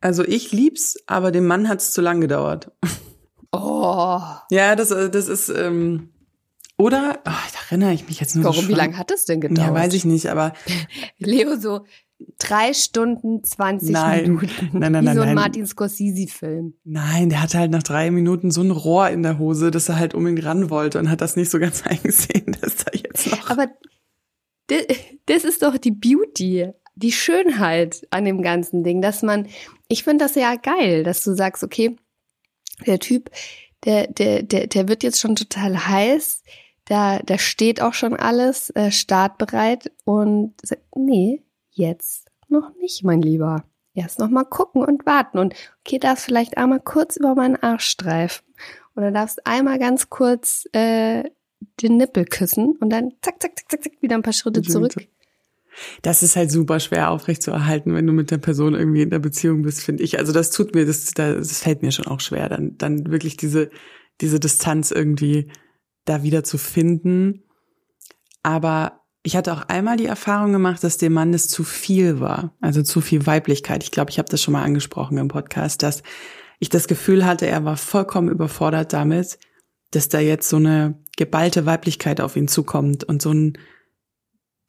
Also 0.00 0.24
ich 0.24 0.52
lieb's, 0.52 0.96
aber 1.06 1.30
dem 1.30 1.46
Mann 1.46 1.68
hat's 1.68 1.92
zu 1.92 2.00
lang 2.00 2.20
gedauert. 2.20 2.70
Oh, 3.52 4.20
Ja, 4.50 4.76
das, 4.76 4.88
das 4.88 5.28
ist, 5.28 5.48
ähm, 5.48 6.10
oder, 6.78 7.18
oh, 7.24 7.30
da 7.30 7.58
erinnere 7.70 7.92
ich 7.92 8.08
mich 8.08 8.18
jetzt 8.18 8.34
nur 8.34 8.44
so 8.44 8.50
warum? 8.50 8.68
Wie 8.68 8.72
schwach. 8.72 8.78
lange 8.78 8.98
hat 8.98 9.10
es 9.10 9.24
denn 9.24 9.40
gedauert? 9.40 9.68
Ja, 9.68 9.74
weiß 9.74 9.94
ich 9.94 10.04
nicht, 10.04 10.26
aber 10.28 10.52
Leo 11.18 11.56
so 11.56 11.84
drei 12.38 12.72
Stunden 12.72 13.42
20 13.42 13.90
Nein. 13.90 14.22
Minuten. 14.22 14.70
Nein, 14.72 14.92
nein, 14.92 15.02
Wie 15.02 15.06
nein, 15.06 15.16
so 15.16 15.22
ein 15.22 15.26
nein. 15.28 15.34
Martin 15.34 15.66
Scorsese-Film. 15.66 16.74
Nein, 16.84 17.30
der 17.30 17.42
hatte 17.42 17.58
halt 17.58 17.70
nach 17.70 17.82
drei 17.82 18.10
Minuten 18.10 18.50
so 18.50 18.62
ein 18.62 18.70
Rohr 18.70 19.08
in 19.10 19.22
der 19.22 19.38
Hose, 19.38 19.70
dass 19.70 19.88
er 19.88 19.98
halt 19.98 20.14
um 20.14 20.26
ihn 20.26 20.38
ran 20.38 20.70
wollte 20.70 20.98
und 20.98 21.10
hat 21.10 21.20
das 21.20 21.36
nicht 21.36 21.50
so 21.50 21.58
ganz 21.58 21.82
eingesehen, 21.86 22.56
dass 22.60 22.76
da 22.76 22.92
jetzt 22.92 23.30
noch. 23.30 23.50
Aber 23.50 23.68
das, 24.68 24.82
das 25.26 25.44
ist 25.44 25.62
doch 25.62 25.76
die 25.78 25.90
Beauty, 25.90 26.72
die 26.94 27.12
Schönheit 27.12 28.06
an 28.10 28.24
dem 28.24 28.42
ganzen 28.42 28.84
Ding, 28.84 29.02
dass 29.02 29.22
man, 29.22 29.46
ich 29.88 30.04
finde 30.04 30.24
das 30.24 30.34
ja 30.34 30.56
geil, 30.56 31.04
dass 31.04 31.24
du 31.24 31.34
sagst, 31.34 31.62
okay, 31.62 31.96
der 32.86 32.98
Typ, 32.98 33.30
der, 33.84 34.06
der, 34.06 34.42
der, 34.42 34.66
der 34.66 34.88
wird 34.88 35.02
jetzt 35.02 35.20
schon 35.20 35.36
total 35.36 35.88
heiß, 35.88 36.42
da, 36.84 37.20
da 37.20 37.38
steht 37.38 37.80
auch 37.80 37.94
schon 37.94 38.14
alles 38.14 38.70
äh, 38.70 38.90
startbereit 38.90 39.92
und 40.04 40.54
sagt, 40.62 40.82
nee, 40.96 41.42
jetzt 41.72 42.30
noch 42.48 42.74
nicht, 42.76 43.04
mein 43.04 43.22
Lieber. 43.22 43.64
Erst 43.94 44.18
noch 44.18 44.30
mal 44.30 44.44
gucken 44.44 44.82
und 44.82 45.04
warten 45.04 45.38
und 45.38 45.54
okay, 45.80 45.98
darfst 45.98 46.24
vielleicht 46.24 46.56
einmal 46.56 46.80
kurz 46.80 47.16
über 47.16 47.34
meinen 47.34 47.56
Arsch 47.56 47.84
streifen 47.84 48.46
oder 48.96 49.10
darfst 49.10 49.46
einmal 49.46 49.78
ganz 49.78 50.08
kurz 50.08 50.66
äh, 50.72 51.24
den 51.82 51.96
Nippel 51.98 52.24
küssen 52.24 52.76
und 52.80 52.90
dann 52.90 53.12
zack, 53.20 53.42
zack, 53.42 53.52
zack, 53.56 53.70
zack, 53.70 53.84
zack, 53.84 53.92
wieder 54.00 54.16
ein 54.16 54.22
paar 54.22 54.32
Schritte 54.32 54.62
zurück. 54.62 54.94
Das 56.02 56.22
ist 56.22 56.36
halt 56.36 56.50
super 56.50 56.80
schwer 56.80 57.10
aufrechtzuerhalten, 57.10 57.94
wenn 57.94 58.06
du 58.06 58.12
mit 58.12 58.30
der 58.30 58.38
Person 58.38 58.74
irgendwie 58.74 59.02
in 59.02 59.10
der 59.10 59.18
Beziehung 59.18 59.62
bist, 59.62 59.82
finde 59.82 60.02
ich. 60.02 60.18
Also 60.18 60.32
das 60.32 60.50
tut 60.50 60.74
mir, 60.74 60.84
das, 60.86 61.12
das 61.12 61.60
fällt 61.60 61.82
mir 61.82 61.92
schon 61.92 62.06
auch 62.06 62.20
schwer, 62.20 62.48
dann, 62.48 62.76
dann 62.76 63.10
wirklich 63.10 63.36
diese, 63.36 63.70
diese 64.20 64.38
Distanz 64.38 64.90
irgendwie 64.90 65.50
da 66.04 66.22
wieder 66.22 66.44
zu 66.44 66.58
finden. 66.58 67.44
Aber 68.42 69.01
ich 69.22 69.36
hatte 69.36 69.52
auch 69.52 69.62
einmal 69.68 69.96
die 69.96 70.06
Erfahrung 70.06 70.52
gemacht, 70.52 70.82
dass 70.82 70.98
dem 70.98 71.12
Mann 71.12 71.32
das 71.32 71.46
zu 71.48 71.62
viel 71.64 72.18
war, 72.20 72.54
also 72.60 72.82
zu 72.82 73.00
viel 73.00 73.26
Weiblichkeit. 73.26 73.82
Ich 73.84 73.90
glaube, 73.92 74.10
ich 74.10 74.18
habe 74.18 74.28
das 74.28 74.42
schon 74.42 74.52
mal 74.52 74.62
angesprochen 74.64 75.18
im 75.18 75.28
Podcast, 75.28 75.82
dass 75.82 76.02
ich 76.58 76.68
das 76.68 76.88
Gefühl 76.88 77.24
hatte, 77.24 77.46
er 77.46 77.64
war 77.64 77.76
vollkommen 77.76 78.28
überfordert 78.28 78.92
damit, 78.92 79.38
dass 79.92 80.08
da 80.08 80.18
jetzt 80.20 80.48
so 80.48 80.56
eine 80.56 80.98
geballte 81.16 81.66
Weiblichkeit 81.66 82.20
auf 82.20 82.34
ihn 82.36 82.48
zukommt 82.48 83.04
und 83.04 83.20
so 83.22 83.32
ein 83.32 83.58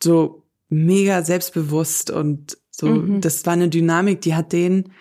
so 0.01 0.43
mega 0.69 1.23
selbstbewusst 1.23 2.09
und 2.11 2.57
so, 2.71 2.87
Mhm. 2.87 3.21
das 3.21 3.45
war 3.45 3.53
eine 3.53 3.69
Dynamik, 3.69 4.21
die 4.21 4.35
hat 4.35 4.51
den 4.53 4.91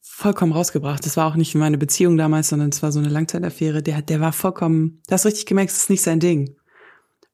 vollkommen 0.00 0.52
rausgebracht. 0.52 1.04
Das 1.06 1.16
war 1.16 1.26
auch 1.26 1.36
nicht 1.36 1.54
meine 1.54 1.78
Beziehung 1.78 2.16
damals, 2.16 2.48
sondern 2.48 2.68
es 2.70 2.82
war 2.82 2.92
so 2.92 2.98
eine 2.98 3.08
Langzeitaffäre. 3.08 3.82
Der, 3.82 3.96
hat- 3.96 4.08
der 4.10 4.20
war 4.20 4.32
vollkommen, 4.32 5.00
du 5.08 5.12
hast 5.14 5.24
richtig 5.26 5.46
gemerkt, 5.46 5.70
es 5.72 5.78
ist 5.78 5.90
nicht 5.90 6.02
sein 6.02 6.20
Ding. 6.20 6.56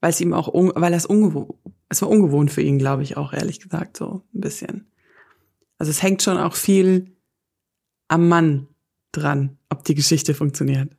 Weil 0.06 0.12
es 0.12 0.20
ihm 0.20 0.34
auch, 0.34 0.54
weil 0.54 0.94
es 0.94 1.04
ungewohnt, 1.04 1.50
es 1.88 2.00
war 2.00 2.08
ungewohnt 2.08 2.52
für 2.52 2.62
ihn, 2.62 2.78
glaube 2.78 3.02
ich 3.02 3.16
auch, 3.16 3.32
ehrlich 3.32 3.58
gesagt, 3.58 3.96
so 3.96 4.22
ein 4.32 4.40
bisschen. 4.40 4.86
Also 5.78 5.90
es 5.90 6.00
hängt 6.00 6.22
schon 6.22 6.38
auch 6.38 6.54
viel 6.54 7.16
am 8.06 8.28
Mann 8.28 8.68
dran, 9.10 9.58
ob 9.68 9.82
die 9.82 9.96
Geschichte 9.96 10.32
funktioniert. 10.32 10.92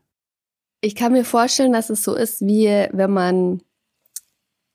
Ich 0.81 0.93
kann 0.93 1.13
mir 1.13 1.23
vorstellen, 1.23 1.71
dass 1.71 1.89
es 1.89 2.03
so 2.03 2.15
ist, 2.15 2.41
wie 2.41 2.65
wenn 2.65 3.13
man 3.13 3.61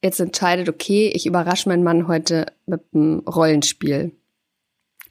jetzt 0.03 0.19
entscheidet, 0.19 0.71
okay, 0.71 1.13
ich 1.15 1.27
überrasche 1.27 1.69
meinen 1.69 1.85
Mann 1.85 2.09
heute 2.09 2.47
mit 2.65 2.81
einem 2.95 3.19
Rollenspiel. 3.29 4.13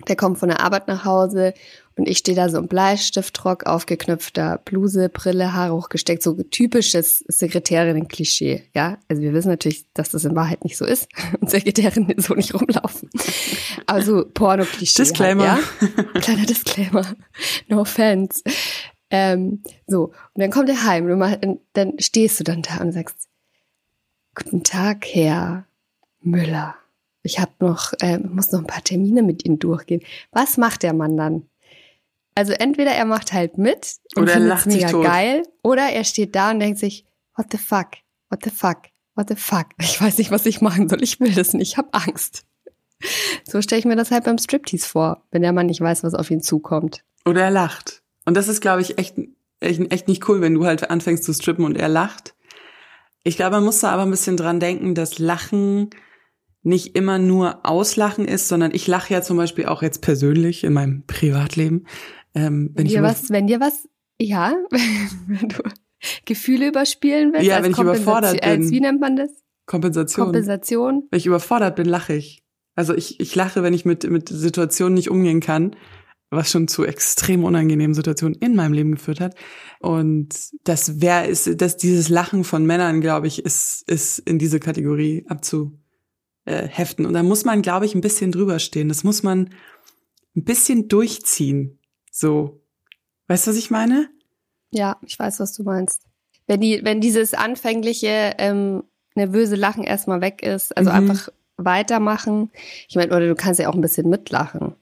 Der 0.08 0.16
kommt 0.16 0.40
von 0.40 0.50
der 0.50 0.62
Arbeit 0.62 0.88
nach 0.88 1.06
Hause 1.06 1.54
und 1.96 2.08
ich 2.08 2.20
stehe 2.20 2.36
da 2.36 2.50
so 2.50 2.58
im 2.58 2.68
Bleistiftrock, 2.68 3.66
aufgeknöpfter 3.66 4.60
Bluse, 4.64 5.10
Brille, 5.10 5.54
Haare 5.54 5.74
hochgesteckt, 5.74 6.24
so 6.24 6.34
typisches 6.34 7.24
Sekretärinnen-Klischee, 7.28 8.64
ja. 8.74 8.98
Also 9.08 9.22
wir 9.22 9.34
wissen 9.34 9.50
natürlich, 9.50 9.86
dass 9.94 10.12
das 10.12 10.26
in 10.26 10.36
Wahrheit 10.36 10.64
nicht 10.64 10.78
so 10.78 10.86
ist 10.86 11.10
und 11.42 11.50
Sekretärinnen 11.50 12.20
so 12.22 12.34
nicht 12.34 12.54
rumlaufen. 12.54 13.10
Aber 13.88 14.02
so 14.02 14.26
Porno-Klischee. 14.26 15.04
Disclaimer. 15.04 15.54
Halt, 15.54 15.64
ja? 15.82 16.22
Kleiner 16.22 16.46
Disclaimer. 16.46 17.06
No 17.68 17.82
offense. 17.82 18.42
Ähm, 19.10 19.62
so, 19.88 20.06
und 20.34 20.42
dann 20.42 20.52
kommt 20.52 20.70
er 20.70 20.86
heim 20.86 21.10
und, 21.10 21.60
dann 21.74 21.94
stehst 22.00 22.40
du 22.40 22.44
dann 22.46 22.62
da 22.62 22.78
und 22.78 22.94
sagst, 22.94 23.28
Guten 24.34 24.64
Tag, 24.64 25.06
Herr 25.08 25.66
Müller. 26.22 26.76
Ich 27.22 27.40
habe 27.40 27.52
noch, 27.60 27.92
ähm, 28.02 28.32
muss 28.34 28.52
noch 28.54 28.62
ein 28.62 28.68
paar 28.68 28.84
Termine 28.84 29.24
mit 29.24 29.46
Ihnen 29.46 29.60
durchgehen. 29.60 30.02
Was 30.32 30.56
macht 30.56 30.84
der 30.84 30.94
Mann 30.94 31.18
dann? 31.18 31.48
Also 32.36 32.54
entweder 32.54 32.92
er 32.92 33.06
macht 33.06 33.34
halt 33.34 33.58
mit 33.58 33.96
und 34.16 34.24
Oder 34.24 34.34
er 34.34 34.40
lacht 34.40 34.64
sich 34.72 34.76
mega 34.76 34.92
tot. 34.92 35.06
geil, 35.06 35.44
oder 35.64 35.84
er 35.90 36.04
steht 36.04 36.36
da 36.36 36.52
und 36.52 36.60
denkt 36.60 36.80
sich, 36.80 37.06
what 37.36 37.48
the 37.52 37.58
fuck, 37.58 37.90
what 38.30 38.44
the 38.44 38.50
fuck, 38.50 38.84
what 39.16 39.30
the 39.30 39.36
fuck. 39.36 39.68
Ich 39.80 40.02
weiß 40.02 40.18
nicht, 40.18 40.32
was 40.32 40.46
ich 40.46 40.62
machen 40.62 40.88
soll. 40.90 41.04
Ich 41.04 41.20
will 41.20 41.34
das 41.34 41.54
nicht, 41.54 41.72
ich 41.72 41.78
habe 41.78 41.90
Angst. 41.94 42.46
So 43.50 43.62
stelle 43.62 43.80
ich 43.80 43.86
mir 43.86 43.96
das 43.96 44.12
halt 44.12 44.26
beim 44.26 44.38
Striptease 44.38 44.88
vor, 44.88 45.26
wenn 45.32 45.42
der 45.42 45.54
Mann 45.54 45.66
nicht 45.66 45.82
weiß, 45.82 46.04
was 46.04 46.14
auf 46.14 46.30
ihn 46.30 46.42
zukommt. 46.42 47.04
Oder 47.26 47.44
er 47.44 47.52
lacht. 47.52 48.04
Und 48.26 48.38
das 48.38 48.48
ist, 48.48 48.62
glaube 48.62 48.82
ich, 48.82 48.98
echt, 48.98 49.16
echt, 49.60 49.92
echt 49.92 50.08
nicht 50.08 50.28
cool, 50.30 50.42
wenn 50.42 50.54
du 50.54 50.66
halt 50.66 50.90
anfängst 50.90 51.24
zu 51.24 51.34
strippen 51.34 51.66
und 51.66 51.76
er 51.76 51.90
lacht. 51.90 52.36
Ich 53.24 53.36
glaube, 53.36 53.56
man 53.58 53.66
muss 53.66 53.80
da 53.80 53.90
aber 53.92 54.04
ein 54.04 54.12
bisschen 54.12 54.38
dran 54.38 54.60
denken, 54.60 54.96
dass 54.96 55.20
Lachen 55.20 55.90
nicht 56.64 56.96
immer 56.96 57.18
nur 57.18 57.66
Auslachen 57.66 58.26
ist, 58.26 58.48
sondern 58.48 58.72
ich 58.74 58.88
lache 58.88 59.14
ja 59.14 59.22
zum 59.22 59.38
Beispiel 59.38 59.66
auch 59.66 59.82
jetzt 59.82 60.02
persönlich 60.02 60.64
in 60.64 60.74
meinem 60.74 61.04
Privatleben. 61.08 61.88
Ähm, 62.34 62.72
wenn, 62.74 62.86
wenn 62.86 62.86
dir 62.86 63.04
was, 63.04 63.30
wenn 63.30 63.48
dir 63.48 63.60
was, 63.60 63.88
ja, 64.20 64.56
wenn 65.28 65.50
du 65.50 65.64
Gefühle 66.26 66.68
überspielen 66.68 67.34
willst. 67.34 67.46
Ja, 67.46 67.64
wenn 67.64 67.72
ich 67.72 67.78
überfordert 67.78 68.42
bin. 68.42 68.50
Als, 68.50 68.72
wie 68.72 68.80
nennt 68.80 69.00
man 69.00 69.16
das? 69.16 69.32
Kompensation. 69.66 70.26
Kompensation. 70.26 71.08
Wenn 71.10 71.18
ich 71.18 71.26
überfordert 71.26 71.76
bin, 71.76 71.86
lache 71.86 72.14
ich. 72.14 72.44
Also 72.76 72.96
ich, 72.96 73.20
ich 73.20 73.36
lache, 73.36 73.64
wenn 73.64 73.74
ich 73.74 73.86
mit, 73.86 74.10
mit 74.10 74.30
Situationen 74.30 74.96
nicht 74.96 75.10
umgehen 75.10 75.40
kann, 75.40 75.76
was 76.30 76.50
schon 76.50 76.68
zu 76.68 76.86
extrem 76.86 77.44
unangenehmen 77.44 77.94
Situationen 77.94 78.38
in 78.40 78.56
meinem 78.56 78.74
Leben 78.74 78.94
geführt 78.94 79.20
hat. 79.20 79.36
Und 79.80 80.30
das 80.64 81.02
wäre 81.02 81.28
ist, 81.28 81.62
dass 81.62 81.78
dieses 81.78 82.10
Lachen 82.10 82.44
von 82.44 82.66
Männern, 82.66 83.02
glaube 83.02 83.28
ich, 83.28 83.44
ist, 83.46 83.84
ist 83.88 84.20
in 84.20 84.40
diese 84.40 84.60
Kategorie 84.60 85.26
abzuheften. 85.28 87.06
Und 87.06 87.14
da 87.14 87.22
muss 87.22 87.44
man, 87.44 87.62
glaube 87.62 87.86
ich, 87.86 87.94
ein 87.94 88.02
bisschen 88.02 88.32
drüber 88.32 88.60
stehen. 88.60 88.88
Das 88.88 89.04
muss 89.04 89.24
man 89.24 89.50
ein 90.36 90.46
bisschen 90.46 90.88
durchziehen. 90.88 91.81
So. 92.12 92.62
Weißt 93.28 93.48
du, 93.48 93.52
was 93.52 93.58
ich 93.58 93.72
meine? 93.72 94.10
Ja, 94.72 94.98
ich 95.06 95.18
weiß, 95.18 95.40
was 95.40 95.54
du 95.54 95.64
meinst. 95.64 96.04
Wenn 96.48 96.62
die, 96.62 96.84
wenn 96.84 97.02
dieses 97.02 97.34
anfängliche 97.34 98.36
ähm, 98.38 98.84
nervöse 99.16 99.56
Lachen 99.56 99.84
erstmal 99.84 100.22
weg 100.22 100.44
ist, 100.44 100.76
also 100.78 100.92
mhm. 100.92 100.98
einfach 100.98 101.30
weitermachen. 101.58 102.52
Ich 102.88 102.96
meine, 102.96 103.16
oder 103.16 103.28
du 103.28 103.36
kannst 103.36 103.60
ja 103.60 103.70
auch 103.70 103.76
ein 103.76 103.82
bisschen 103.82 104.10
mitlachen. 104.10 104.76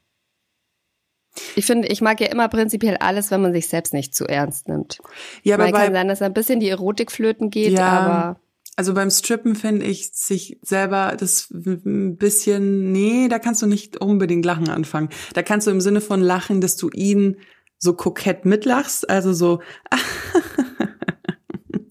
Ich 1.56 1.66
finde, 1.66 1.88
ich 1.88 2.02
mag 2.02 2.20
ja 2.20 2.28
immer 2.28 2.50
prinzipiell 2.50 2.98
alles, 2.98 3.32
wenn 3.32 3.42
man 3.42 3.54
sich 3.54 3.68
selbst 3.68 3.94
nicht 3.94 4.16
zu 4.16 4.26
ernst 4.26 4.68
nimmt. 4.68 5.00
Ja, 5.44 5.56
aber 5.56 5.72
bei, 5.72 5.86
kann 5.86 5.94
sein, 5.94 6.08
dass 6.08 6.22
ein 6.22 6.34
bisschen 6.34 6.60
die 6.60 6.70
Erotik 6.70 7.12
flöten 7.12 7.50
geht, 7.50 7.74
ja, 7.74 7.88
aber 7.88 8.40
also 8.80 8.94
beim 8.94 9.12
Strippen 9.12 9.56
finde 9.56 9.86
ich 9.86 10.14
sich 10.14 10.58
selber 10.62 11.18
das 11.20 11.52
ein 11.52 12.16
bisschen, 12.16 12.94
nee, 12.94 13.28
da 13.28 13.38
kannst 13.38 13.62
du 13.62 13.66
nicht 13.66 14.00
unbedingt 14.00 14.46
lachen 14.46 14.70
anfangen. 14.70 15.10
Da 15.34 15.44
kannst 15.44 15.68
du 15.68 15.72
im 15.72 15.82
Sinne 15.82 16.00
von 16.00 16.22
lachen, 16.22 16.62
dass 16.62 16.78
du 16.78 16.90
ihn 16.94 17.36
so 17.78 17.92
kokett 17.92 18.46
mitlachst, 18.46 19.10
also 19.10 19.34
so 19.34 19.60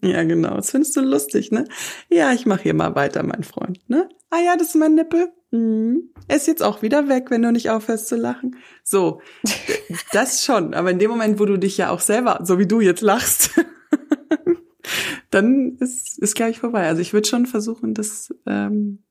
Ja, 0.02 0.25
genau. 0.25 0.57
Das 0.57 0.71
findest 0.71 0.97
du 0.97 1.02
lustig, 1.02 1.50
ne? 1.50 1.64
Ja, 2.09 2.33
ich 2.33 2.47
mache 2.47 2.62
hier 2.62 2.73
mal 2.73 2.95
weiter, 2.95 3.23
mein 3.23 3.45
Freund, 3.45 3.87
ne? 3.90 4.09
Ah 4.30 4.40
ja, 4.42 4.57
das 4.57 4.68
ist 4.68 4.76
mein 4.76 4.95
Nippel. 4.95 5.28
Mhm. 5.50 6.09
Er 6.26 6.37
ist 6.37 6.47
jetzt 6.47 6.62
auch 6.62 6.80
wieder 6.80 7.11
weg, 7.11 7.26
wenn 7.28 7.42
du 7.42 7.52
nicht 7.52 7.68
aufhörst 7.68 8.09
zu 8.09 8.16
lachen. 8.16 8.57
So, 8.83 9.21
das 10.12 10.42
schon. 10.42 10.73
Aber 10.73 10.90
in 10.90 10.99
dem 10.99 11.11
Moment, 11.11 11.38
wo 11.38 11.45
du 11.45 11.59
dich 11.59 11.76
ja 11.76 11.90
auch 11.90 12.00
selber, 12.00 12.40
so 12.45 12.59
wie 12.59 12.66
du 12.66 12.80
jetzt 12.80 13.02
lachst, 13.02 13.50
dann 15.30 15.76
ist, 15.78 16.18
ist 16.18 16.35
gleich 16.35 16.58
vorbei. 16.58 16.87
Also 16.87 17.02
ich 17.02 17.12
würde 17.12 17.28
schon 17.28 17.47
versuchen, 17.47 17.94
dass 17.94 18.35
ähm, 18.47 19.02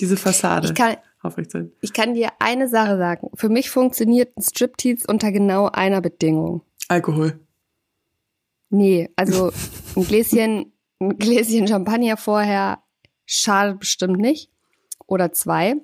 diese 0.00 0.16
Fassade 0.16 0.68
ich 0.68 0.74
kann, 0.74 0.96
aufrechtzuerhalten. 1.22 1.76
Ich 1.80 1.92
kann 1.92 2.14
dir 2.14 2.30
eine 2.38 2.68
Sache 2.68 2.96
sagen. 2.98 3.30
Für 3.34 3.48
mich 3.48 3.70
funktioniert 3.70 4.36
ein 4.36 4.42
Striptease 4.42 5.06
unter 5.08 5.32
genau 5.32 5.68
einer 5.68 6.00
Bedingung. 6.00 6.62
Alkohol. 6.88 7.40
Nee, 8.70 9.10
also 9.16 9.52
ein 9.96 10.04
Gläschen, 10.04 10.72
ein 11.00 11.18
Gläschen 11.18 11.68
Champagner 11.68 12.16
vorher 12.16 12.82
schadet 13.24 13.80
bestimmt 13.80 14.18
nicht. 14.18 14.50
Oder 15.06 15.32
zwei. 15.32 15.76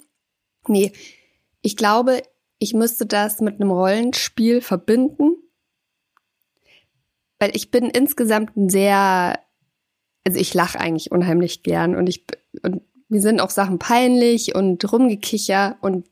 Nee, 0.67 0.93
ich 1.61 1.77
glaube, 1.77 2.23
ich 2.59 2.75
müsste 2.75 3.07
das 3.07 3.41
mit 3.41 3.61
einem 3.61 3.71
Rollenspiel 3.71 4.61
verbinden. 4.61 5.37
Weil 7.43 7.57
ich 7.57 7.73
bin 7.73 7.87
insgesamt 7.87 8.57
ein 8.57 8.69
sehr, 8.69 9.37
also 10.25 10.39
ich 10.39 10.55
lache 10.55 10.79
eigentlich 10.79 11.11
unheimlich 11.11 11.65
gern 11.65 11.97
und 11.97 12.07
ich, 12.07 12.25
und 12.63 12.83
mir 13.09 13.21
sind 13.21 13.41
auch 13.41 13.51
Sachen 13.51 13.81
peinlich 13.81 14.55
und 14.55 14.93
rumgekicher 14.93 15.77
und 15.81 16.07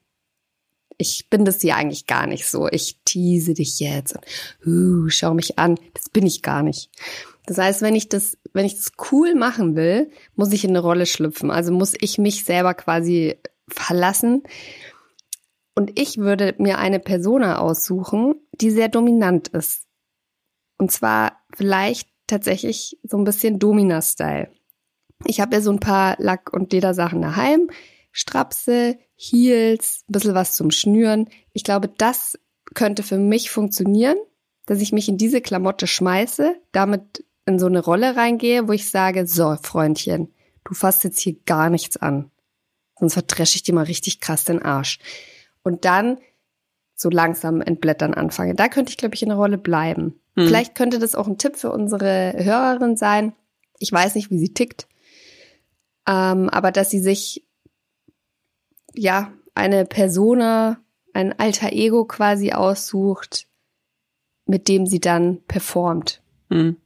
ich 0.98 1.30
bin 1.30 1.44
das 1.44 1.62
ja 1.62 1.76
eigentlich 1.76 2.06
gar 2.06 2.26
nicht 2.26 2.48
so. 2.48 2.66
Ich 2.66 2.98
tease 3.04 3.54
dich 3.54 3.78
jetzt 3.78 4.16
und 4.16 4.26
uh, 4.66 5.08
schau 5.08 5.32
mich 5.32 5.56
an. 5.56 5.76
Das 5.94 6.08
bin 6.08 6.26
ich 6.26 6.42
gar 6.42 6.64
nicht. 6.64 6.90
Das 7.46 7.58
heißt, 7.58 7.80
wenn 7.80 7.94
ich 7.94 8.08
das, 8.08 8.36
wenn 8.52 8.66
ich 8.66 8.74
das 8.74 8.90
cool 9.12 9.36
machen 9.36 9.76
will, 9.76 10.10
muss 10.34 10.52
ich 10.52 10.64
in 10.64 10.70
eine 10.70 10.80
Rolle 10.80 11.06
schlüpfen. 11.06 11.52
Also 11.52 11.70
muss 11.70 11.94
ich 12.00 12.18
mich 12.18 12.42
selber 12.42 12.74
quasi 12.74 13.36
verlassen. 13.68 14.42
Und 15.76 15.96
ich 15.96 16.18
würde 16.18 16.56
mir 16.58 16.78
eine 16.78 16.98
Persona 16.98 17.60
aussuchen, 17.60 18.34
die 18.60 18.72
sehr 18.72 18.88
dominant 18.88 19.46
ist. 19.46 19.86
Und 20.80 20.90
zwar 20.90 21.42
vielleicht 21.54 22.08
tatsächlich 22.26 22.98
so 23.02 23.18
ein 23.18 23.24
bisschen 23.24 23.58
Domina-Style. 23.58 24.50
Ich 25.26 25.38
habe 25.38 25.56
ja 25.56 25.60
so 25.60 25.70
ein 25.70 25.78
paar 25.78 26.16
Lack- 26.18 26.54
und 26.54 26.72
Ledersachen 26.72 27.20
daheim. 27.20 27.68
Strapse, 28.12 28.96
Heels, 29.14 30.04
ein 30.08 30.12
bisschen 30.12 30.34
was 30.34 30.56
zum 30.56 30.70
Schnüren. 30.70 31.28
Ich 31.52 31.64
glaube, 31.64 31.88
das 31.88 32.38
könnte 32.74 33.02
für 33.02 33.18
mich 33.18 33.50
funktionieren, 33.50 34.16
dass 34.64 34.80
ich 34.80 34.90
mich 34.90 35.06
in 35.06 35.18
diese 35.18 35.42
Klamotte 35.42 35.86
schmeiße, 35.86 36.56
damit 36.72 37.26
in 37.44 37.58
so 37.58 37.66
eine 37.66 37.84
Rolle 37.84 38.16
reingehe, 38.16 38.66
wo 38.66 38.72
ich 38.72 38.90
sage, 38.90 39.26
so, 39.26 39.58
Freundchen, 39.62 40.32
du 40.64 40.72
fasst 40.72 41.04
jetzt 41.04 41.20
hier 41.20 41.36
gar 41.44 41.68
nichts 41.68 41.98
an. 41.98 42.30
Sonst 42.98 43.12
verdresche 43.12 43.56
ich 43.56 43.64
dir 43.64 43.74
mal 43.74 43.84
richtig 43.84 44.18
krass 44.18 44.44
den 44.44 44.62
Arsch. 44.62 44.98
Und 45.62 45.84
dann 45.84 46.16
so 46.94 47.10
langsam 47.10 47.60
entblättern 47.60 48.14
anfange. 48.14 48.54
Da 48.54 48.68
könnte 48.68 48.92
ich, 48.92 48.96
glaube 48.96 49.14
ich, 49.14 49.22
in 49.22 49.28
der 49.28 49.36
Rolle 49.36 49.58
bleiben. 49.58 50.19
Hm. 50.36 50.46
Vielleicht 50.46 50.74
könnte 50.74 50.98
das 50.98 51.14
auch 51.14 51.26
ein 51.26 51.38
Tipp 51.38 51.56
für 51.56 51.72
unsere 51.72 52.34
Hörerin 52.36 52.96
sein. 52.96 53.34
Ich 53.78 53.92
weiß 53.92 54.14
nicht, 54.14 54.30
wie 54.30 54.38
sie 54.38 54.54
tickt. 54.54 54.88
Ähm, 56.06 56.48
aber 56.48 56.72
dass 56.72 56.90
sie 56.90 57.00
sich 57.00 57.44
ja, 58.94 59.32
eine 59.54 59.84
Persona, 59.84 60.78
ein 61.12 61.38
alter 61.38 61.72
Ego 61.72 62.04
quasi 62.04 62.52
aussucht, 62.52 63.46
mit 64.46 64.68
dem 64.68 64.86
sie 64.86 65.00
dann 65.00 65.42
performt. 65.46 66.22
Mhm. 66.48 66.76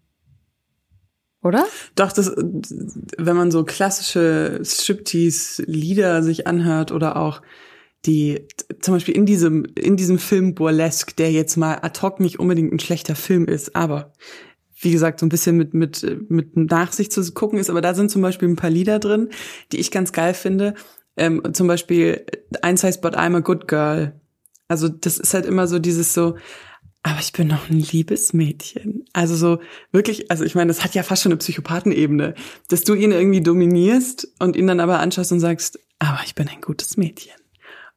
Oder? 1.43 1.67
Doch, 1.95 2.11
das, 2.13 2.35
wenn 2.37 3.37
man 3.37 3.51
so 3.51 3.65
klassische 3.65 4.61
Striptease-Lieder 4.65 6.23
sich 6.23 6.47
anhört 6.47 6.91
oder 6.91 7.17
auch 7.17 7.43
die, 8.07 8.47
zum 8.81 8.95
Beispiel 8.95 9.17
in 9.17 9.27
diesem, 9.27 9.65
in 9.77 9.97
diesem 9.97 10.19
Film 10.19 10.55
Burlesque, 10.55 11.15
der 11.17 11.33
jetzt 11.33 11.57
mal 11.57 11.79
ad 11.83 12.01
hoc 12.03 12.21
nicht 12.21 12.39
unbedingt 12.39 12.73
ein 12.73 12.81
schlechter 12.81 13.15
Film 13.15 13.47
ist, 13.47 13.75
aber 13.75 14.13
wie 14.81 14.93
gesagt, 14.93 15.21
so 15.21 15.27
ein 15.27 15.31
bisschen 15.31 15.57
mit, 15.57 15.73
mit, 15.73 16.05
mit 16.29 16.57
Nachsicht 16.57 17.13
zu 17.13 17.23
gucken 17.33 17.59
ist, 17.59 17.71
aber 17.71 17.81
da 17.81 17.95
sind 17.95 18.11
zum 18.11 18.23
Beispiel 18.23 18.49
ein 18.49 18.57
paar 18.57 18.71
Lieder 18.71 18.99
drin, 18.99 19.31
die 19.73 19.79
ich 19.79 19.91
ganz 19.91 20.13
geil 20.13 20.35
finde. 20.35 20.75
Ähm, 21.17 21.43
zum 21.53 21.67
Beispiel, 21.67 22.27
eins 22.61 22.85
heißt 22.85 23.01
But 23.01 23.17
I'm 23.17 23.37
a 23.37 23.41
Good 23.41 23.69
Girl. 23.69 24.21
Also 24.69 24.89
das 24.89 25.19
ist 25.19 25.33
halt 25.33 25.47
immer 25.47 25.67
so 25.67 25.79
dieses 25.79 26.13
so, 26.13 26.37
aber 27.03 27.21
ich 27.21 27.33
bin 27.33 27.49
noch 27.49 27.71
ein 27.71 27.79
liebes 27.79 28.33
Mädchen. 28.33 29.05
Also 29.13 29.37
so 29.37 29.61
wirklich, 29.93 30.31
also 30.31 30.45
ich 30.45 30.55
meine, 30.55 30.69
das 30.69 30.83
hat 30.83 30.95
ja 30.95 31.03
fast 31.03 31.23
schon 31.23 31.33
eine 31.33 31.39
Psychopathenebene, 31.39 32.35
dass 32.69 32.83
du 32.83 32.95
ihn 32.95 33.13
irgendwie 33.13 33.43
dominierst 33.43 34.33
und 34.39 34.57
ihn 34.57 34.67
dann 34.67 34.81
aber 34.81 35.01
anschaust 35.01 35.31
und 35.33 35.41
sagst, 35.41 35.79
aber 35.99 36.21
ich 36.25 36.35
bin 36.35 36.49
ein 36.49 36.61
gutes 36.61 36.97
Mädchen. 36.97 37.44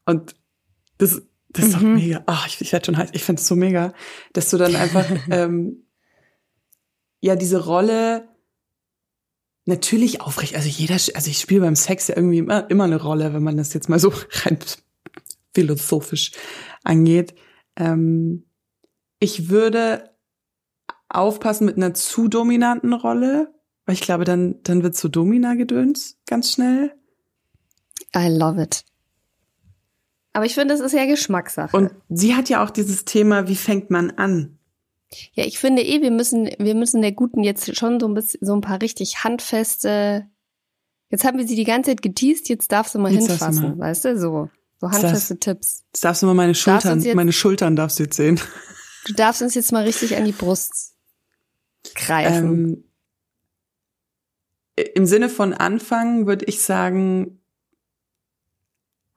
Und 0.07 0.35
das, 0.97 1.21
das 1.49 1.65
ist 1.65 1.75
mhm. 1.75 1.79
doch 1.79 1.81
mega. 1.81 2.23
Oh, 2.27 2.45
ich, 2.47 2.61
ich 2.61 2.71
werde 2.71 2.85
schon 2.85 2.97
heiß. 2.97 3.09
Ich 3.13 3.23
finde 3.23 3.41
es 3.41 3.47
so 3.47 3.55
mega, 3.55 3.93
dass 4.33 4.49
du 4.49 4.57
dann 4.57 4.75
einfach 4.75 5.05
ähm, 5.29 5.85
ja 7.19 7.35
diese 7.35 7.63
Rolle 7.63 8.27
natürlich 9.65 10.21
aufrecht. 10.21 10.55
Also 10.55 10.69
jeder, 10.69 10.93
also 10.95 11.29
ich 11.29 11.39
spiele 11.39 11.61
beim 11.61 11.75
Sex 11.75 12.07
ja 12.07 12.15
irgendwie 12.15 12.39
immer, 12.39 12.69
immer 12.69 12.85
eine 12.85 13.01
Rolle, 13.01 13.33
wenn 13.33 13.43
man 13.43 13.57
das 13.57 13.73
jetzt 13.73 13.89
mal 13.89 13.99
so 13.99 14.11
rein 14.45 14.57
philosophisch 15.53 16.31
angeht. 16.83 17.35
Ähm, 17.75 18.45
ich 19.19 19.49
würde 19.49 20.15
aufpassen 21.09 21.65
mit 21.65 21.77
einer 21.77 21.93
zu 21.93 22.29
dominanten 22.29 22.93
Rolle, 22.93 23.53
weil 23.85 23.95
ich 23.95 24.01
glaube, 24.01 24.23
dann, 24.23 24.61
dann 24.63 24.83
wird 24.83 24.95
so 24.95 25.09
Domina-Gedöns 25.09 26.17
ganz 26.25 26.53
schnell. 26.53 26.93
I 28.15 28.27
love 28.29 28.61
it. 28.61 28.86
Aber 30.37 30.45
ich 30.45 30.53
finde, 30.53 30.75
das 30.75 30.81
ist 30.81 30.93
ja 30.93 31.07
Geschmackssache. 31.07 31.75
Und 31.75 31.89
sie 32.09 32.35
hat 32.35 32.47
ja 32.47 32.63
auch 32.63 32.69
dieses 32.69 33.05
Thema, 33.05 33.47
wie 33.47 33.55
fängt 33.55 33.89
man 33.89 34.11
an? 34.11 34.59
Ja, 35.33 35.45
ich 35.45 35.57
finde 35.57 35.81
eh, 35.81 36.03
wir 36.03 36.11
müssen, 36.11 36.47
wir 36.59 36.75
müssen 36.75 37.01
der 37.01 37.11
Guten 37.11 37.43
jetzt 37.43 37.75
schon 37.75 37.99
so 37.99 38.07
ein 38.07 38.13
bisschen, 38.13 38.45
so 38.45 38.53
ein 38.53 38.61
paar 38.61 38.79
richtig 38.79 39.23
handfeste. 39.23 40.27
Jetzt 41.09 41.25
haben 41.25 41.39
wir 41.39 41.47
sie 41.47 41.55
die 41.55 41.63
ganze 41.63 41.89
Zeit 41.89 42.03
geteased, 42.03 42.49
jetzt 42.49 42.71
darfst 42.71 42.93
du 42.93 42.99
mal 42.99 43.11
jetzt 43.11 43.29
hinfassen, 43.29 43.79
mal. 43.79 43.79
weißt 43.79 44.05
du, 44.05 44.19
so. 44.19 44.47
So 44.79 44.91
handfeste 44.91 45.33
das, 45.33 45.39
Tipps. 45.39 45.83
Jetzt 45.91 46.03
darfst 46.03 46.21
du 46.21 46.27
mal 46.27 46.35
meine 46.35 46.53
Schultern, 46.53 47.01
jetzt, 47.01 47.15
meine 47.15 47.33
Schultern 47.33 47.75
darfst 47.75 47.97
du 47.97 48.03
jetzt 48.03 48.17
sehen. 48.17 48.39
Du 49.07 49.13
darfst 49.13 49.41
uns 49.41 49.55
jetzt 49.55 49.71
mal 49.71 49.85
richtig 49.85 50.17
an 50.17 50.25
die 50.25 50.33
Brust 50.33 50.93
greifen. 51.95 52.83
Ähm, 54.77 54.85
Im 54.93 55.07
Sinne 55.07 55.29
von 55.29 55.55
Anfang 55.55 56.27
würde 56.27 56.45
ich 56.45 56.61
sagen, 56.61 57.36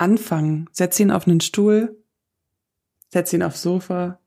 anfangen. 0.00 0.68
Setz 0.72 0.98
ihn 0.98 1.10
auf 1.10 1.26
einen 1.26 1.40
Stuhl, 1.40 1.96
setz 3.12 3.32
ihn 3.32 3.42
aufs 3.42 3.62
Sofa, 3.62 4.18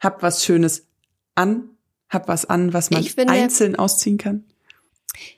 hab 0.00 0.22
was 0.22 0.44
Schönes 0.44 0.86
an, 1.34 1.70
hab 2.08 2.28
was 2.28 2.44
an, 2.44 2.72
was 2.72 2.90
man 2.90 3.02
finde, 3.02 3.32
einzeln 3.32 3.76
ausziehen 3.76 4.18
kann. 4.18 4.44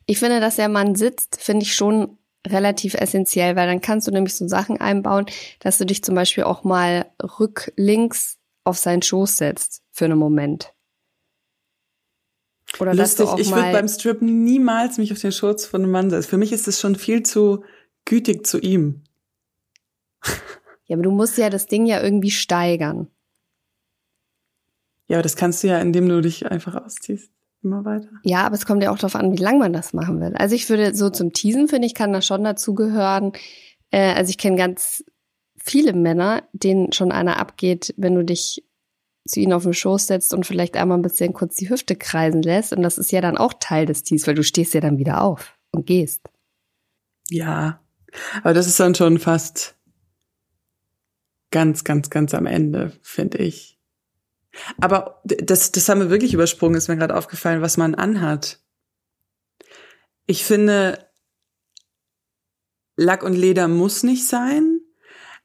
Ich 0.06 0.18
finde, 0.18 0.40
dass 0.40 0.56
der 0.56 0.68
Mann 0.68 0.94
sitzt, 0.94 1.40
finde 1.40 1.64
ich 1.64 1.74
schon 1.74 2.18
relativ 2.46 2.94
essentiell, 2.94 3.56
weil 3.56 3.68
dann 3.68 3.80
kannst 3.80 4.08
du 4.08 4.10
nämlich 4.10 4.34
so 4.34 4.48
Sachen 4.48 4.80
einbauen, 4.80 5.26
dass 5.60 5.78
du 5.78 5.86
dich 5.86 6.02
zum 6.02 6.14
Beispiel 6.14 6.44
auch 6.44 6.64
mal 6.64 7.06
rücklinks 7.22 8.38
auf 8.64 8.78
seinen 8.78 9.02
Schoß 9.02 9.36
setzt 9.36 9.82
für 9.90 10.06
einen 10.06 10.18
Moment. 10.18 10.72
Oder 12.80 12.94
Lustig, 12.94 13.28
ich 13.36 13.50
würde 13.50 13.72
beim 13.72 13.88
Strippen 13.88 14.44
niemals 14.44 14.98
mich 14.98 15.12
auf 15.12 15.20
den 15.20 15.30
Schoß 15.30 15.66
von 15.66 15.82
einem 15.82 15.92
Mann 15.92 16.10
setzen. 16.10 16.30
Für 16.30 16.38
mich 16.38 16.52
ist 16.52 16.66
es 16.66 16.80
schon 16.80 16.96
viel 16.96 17.22
zu 17.22 17.64
gütig 18.04 18.46
zu 18.46 18.58
ihm. 18.58 19.02
Ja, 20.86 20.96
aber 20.96 21.04
du 21.04 21.12
musst 21.12 21.38
ja 21.38 21.48
das 21.48 21.68
Ding 21.68 21.86
ja 21.86 22.02
irgendwie 22.02 22.32
steigern. 22.32 23.08
Ja, 25.06 25.16
aber 25.16 25.22
das 25.22 25.36
kannst 25.36 25.62
du 25.62 25.68
ja, 25.68 25.78
indem 25.78 26.08
du 26.08 26.20
dich 26.20 26.44
einfach 26.44 26.74
ausziehst. 26.74 27.30
Immer 27.62 27.84
weiter. 27.84 28.08
Ja, 28.24 28.44
aber 28.44 28.56
es 28.56 28.66
kommt 28.66 28.82
ja 28.82 28.90
auch 28.90 28.98
darauf 28.98 29.14
an, 29.14 29.32
wie 29.32 29.42
lang 29.42 29.58
man 29.58 29.72
das 29.72 29.92
machen 29.92 30.20
will. 30.20 30.34
Also 30.34 30.54
ich 30.56 30.68
würde 30.68 30.94
so 30.94 31.08
zum 31.08 31.32
Teasen, 31.32 31.68
finde 31.68 31.86
ich, 31.86 31.94
kann 31.94 32.12
das 32.12 32.26
schon 32.26 32.42
dazugehören. 32.42 33.32
Äh, 33.90 34.12
also 34.14 34.30
ich 34.30 34.38
kenne 34.38 34.56
ganz 34.56 35.04
viele 35.56 35.92
Männer, 35.92 36.42
denen 36.52 36.92
schon 36.92 37.12
einer 37.12 37.38
abgeht, 37.38 37.94
wenn 37.96 38.16
du 38.16 38.24
dich 38.24 38.64
zu 39.26 39.38
ihnen 39.38 39.52
auf 39.52 39.62
den 39.62 39.74
Schoß 39.74 40.08
setzt 40.08 40.34
und 40.34 40.44
vielleicht 40.44 40.76
einmal 40.76 40.98
ein 40.98 41.02
bisschen 41.02 41.32
kurz 41.32 41.54
die 41.54 41.70
Hüfte 41.70 41.94
kreisen 41.94 42.42
lässt. 42.42 42.72
Und 42.72 42.82
das 42.82 42.98
ist 42.98 43.12
ja 43.12 43.20
dann 43.20 43.38
auch 43.38 43.54
Teil 43.60 43.86
des 43.86 44.02
Tees, 44.02 44.26
weil 44.26 44.34
du 44.34 44.42
stehst 44.42 44.74
ja 44.74 44.80
dann 44.80 44.98
wieder 44.98 45.22
auf 45.22 45.56
und 45.70 45.86
gehst. 45.86 46.28
Ja, 47.30 47.80
aber 48.42 48.54
das 48.54 48.66
ist 48.66 48.80
dann 48.80 48.94
schon 48.94 49.18
fast 49.18 49.76
ganz, 51.52 51.84
ganz, 51.84 52.10
ganz 52.10 52.34
am 52.34 52.46
Ende, 52.46 52.92
finde 53.02 53.38
ich. 53.38 53.78
Aber 54.80 55.22
das, 55.24 55.72
das 55.72 55.88
haben 55.88 56.00
wir 56.00 56.10
wirklich 56.10 56.34
übersprungen, 56.34 56.76
ist 56.76 56.88
mir 56.88 56.96
gerade 56.96 57.16
aufgefallen, 57.16 57.62
was 57.62 57.76
man 57.76 57.94
anhat. 57.94 58.58
Ich 60.26 60.44
finde, 60.44 61.06
Lack 62.96 63.22
und 63.22 63.34
Leder 63.34 63.68
muss 63.68 64.02
nicht 64.02 64.26
sein, 64.26 64.80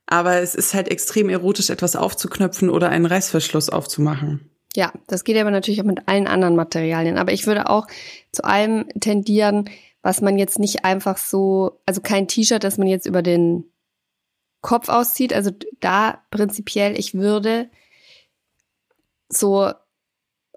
aber 0.06 0.38
es 0.38 0.56
ist 0.56 0.74
halt 0.74 0.90
extrem 0.90 1.30
erotisch, 1.30 1.70
etwas 1.70 1.96
aufzuknöpfen 1.96 2.70
oder 2.70 2.90
einen 2.90 3.06
Reißverschluss 3.06 3.70
aufzumachen. 3.70 4.52
Ja, 4.76 4.92
das 5.08 5.24
geht 5.24 5.38
aber 5.38 5.52
natürlich 5.52 5.82
auch 5.82 5.86
mit 5.86 6.08
allen 6.08 6.28
anderen 6.28 6.56
Materialien. 6.56 7.18
Aber 7.18 7.32
ich 7.32 7.48
würde 7.48 7.70
auch 7.70 7.88
zu 8.32 8.44
allem 8.44 8.86
tendieren, 9.00 9.70
was 10.02 10.22
man 10.22 10.38
jetzt 10.38 10.60
nicht 10.60 10.86
einfach 10.86 11.18
so, 11.18 11.82
also 11.86 12.02
kein 12.02 12.28
T-Shirt, 12.28 12.64
das 12.64 12.78
man 12.78 12.88
jetzt 12.88 13.06
über 13.06 13.22
den 13.22 13.66
Kopf 14.68 14.90
auszieht. 14.90 15.32
Also 15.32 15.52
da 15.80 16.22
prinzipiell, 16.30 17.00
ich 17.00 17.14
würde 17.14 17.70
so, 19.30 19.72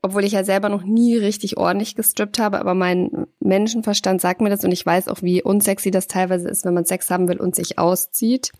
obwohl 0.03 0.25
ich 0.25 0.33
ja 0.33 0.43
selber 0.43 0.69
noch 0.69 0.83
nie 0.83 1.17
richtig 1.17 1.57
ordentlich 1.57 1.95
gestrippt 1.95 2.41
habe, 2.41 2.59
aber 2.59 2.75
mein 2.75 3.29
Menschenverstand 3.39 4.21
sagt 4.21 4.41
mir 4.41 4.51
das 4.51 4.65
und 4.65 4.73
ich 4.73 4.85
weiß 4.85 5.07
auch, 5.07 5.23
wie 5.23 5.45
unsexy 5.45 5.93
das 5.93 6.09
teilweise 6.09 6.49
ist, 6.49 6.65
wenn 6.65 6.75
man 6.75 6.87
Sex 6.87 7.09
haben 7.09 7.29
will 7.29 7.39
und 7.39 7.55
sich 7.55 7.79
auszieht. 7.79 8.51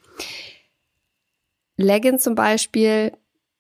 Leggings 1.77 2.23
zum 2.23 2.37
Beispiel, 2.37 3.13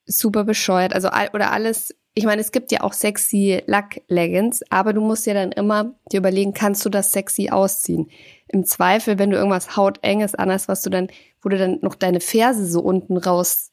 super 0.06 0.44
bescheuert. 0.44 0.94
Also, 0.94 1.08
oder 1.32 1.50
alles, 1.50 1.96
ich 2.14 2.24
meine, 2.24 2.40
es 2.40 2.52
gibt 2.52 2.70
ja 2.70 2.82
auch 2.82 2.92
sexy 2.92 3.64
Lack-Leggings, 3.66 4.62
aber 4.70 4.92
du 4.92 5.00
musst 5.00 5.26
dir 5.26 5.34
dann 5.34 5.50
immer 5.50 5.96
dir 6.12 6.18
überlegen, 6.18 6.54
kannst 6.54 6.84
du 6.84 6.88
das 6.88 7.10
sexy 7.10 7.50
ausziehen? 7.50 8.10
Im 8.46 8.64
Zweifel, 8.64 9.18
wenn 9.18 9.30
du 9.30 9.36
irgendwas 9.36 9.76
hautenges 9.76 10.36
anhast, 10.36 10.68
was 10.68 10.82
du 10.82 10.90
dann, 10.90 11.08
wo 11.42 11.48
du 11.48 11.58
dann 11.58 11.78
noch 11.82 11.94
deine 11.94 12.20
Ferse 12.20 12.66
so 12.66 12.80
unten 12.80 13.16
raus 13.16 13.70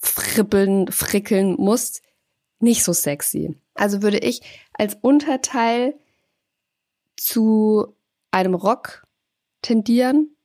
fribbeln, 0.00 0.90
frickeln 0.90 1.56
musst, 1.58 2.02
nicht 2.60 2.84
so 2.84 2.92
sexy. 2.92 3.56
Also 3.74 4.02
würde 4.02 4.18
ich 4.18 4.40
als 4.72 4.96
Unterteil 5.00 5.94
zu 7.16 7.96
einem 8.30 8.54
Rock 8.54 9.06
tendieren. 9.62 10.36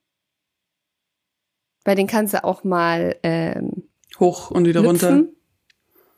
Bei 1.84 1.96
den 1.96 2.08
kannst 2.08 2.34
du 2.34 2.44
auch 2.44 2.64
mal 2.64 3.18
ähm, 3.24 3.90
hoch 4.20 4.52
und 4.52 4.66
wieder 4.66 4.82
lüpfen. 4.82 5.10
runter. 5.10 5.32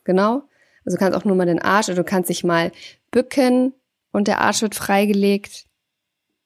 Genau. 0.04 0.42
Also 0.84 0.96
du 0.96 1.00
kannst 1.00 1.16
auch 1.18 1.24
nur 1.24 1.36
mal 1.36 1.46
den 1.46 1.62
Arsch 1.62 1.88
oder 1.88 1.96
du 1.96 2.04
kannst 2.04 2.28
dich 2.30 2.44
mal 2.44 2.72
bücken 3.10 3.72
und 4.12 4.28
der 4.28 4.40
Arsch 4.40 4.62
wird 4.62 4.74
freigelegt. 4.74 5.66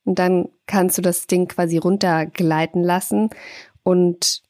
Und 0.04 0.18
dann 0.18 0.48
kannst 0.66 0.96
du 0.96 1.02
das 1.02 1.26
Ding 1.26 1.48
quasi 1.48 1.76
runtergleiten 1.76 2.82
lassen 2.82 3.28
und 3.88 4.42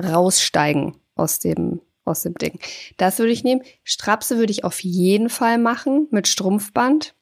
raussteigen 0.00 0.94
aus 1.16 1.40
dem, 1.40 1.80
aus 2.04 2.22
dem 2.22 2.34
Ding. 2.34 2.60
Das 2.98 3.18
würde 3.18 3.32
ich 3.32 3.42
nehmen. 3.42 3.62
Strapse 3.82 4.38
würde 4.38 4.52
ich 4.52 4.62
auf 4.62 4.78
jeden 4.78 5.28
Fall 5.28 5.58
machen 5.58 6.06
mit 6.12 6.28
Strumpfband. 6.28 7.16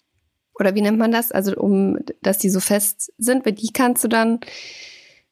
Oder 0.59 0.74
wie 0.74 0.83
nennt 0.83 0.98
man 0.98 1.11
das? 1.11 1.33
Also 1.33 1.57
um, 1.57 1.98
dass 2.20 2.37
die 2.37 2.50
so 2.50 2.61
fest 2.61 3.14
sind, 3.16 3.46
weil 3.46 3.55
die 3.55 3.72
kannst 3.72 4.05
du 4.05 4.09
dann, 4.09 4.40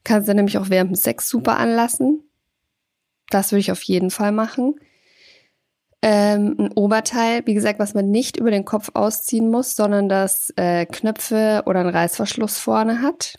kannst 0.04 0.26
du 0.26 0.34
nämlich 0.34 0.56
auch 0.56 0.70
während 0.70 0.92
dem 0.92 0.96
Sex 0.96 1.28
super 1.28 1.58
anlassen. 1.58 2.22
Das 3.28 3.52
würde 3.52 3.60
ich 3.60 3.70
auf 3.70 3.82
jeden 3.82 4.10
Fall 4.10 4.32
machen. 4.32 4.76
Ähm, 6.00 6.56
ein 6.58 6.72
Oberteil, 6.72 7.46
wie 7.46 7.54
gesagt, 7.54 7.78
was 7.78 7.92
man 7.92 8.10
nicht 8.10 8.38
über 8.38 8.50
den 8.50 8.64
Kopf 8.64 8.90
ausziehen 8.94 9.50
muss, 9.50 9.76
sondern 9.76 10.08
das 10.08 10.50
äh, 10.56 10.86
Knöpfe 10.86 11.64
oder 11.66 11.80
einen 11.80 11.90
Reißverschluss 11.90 12.58
vorne 12.58 13.02
hat. 13.02 13.38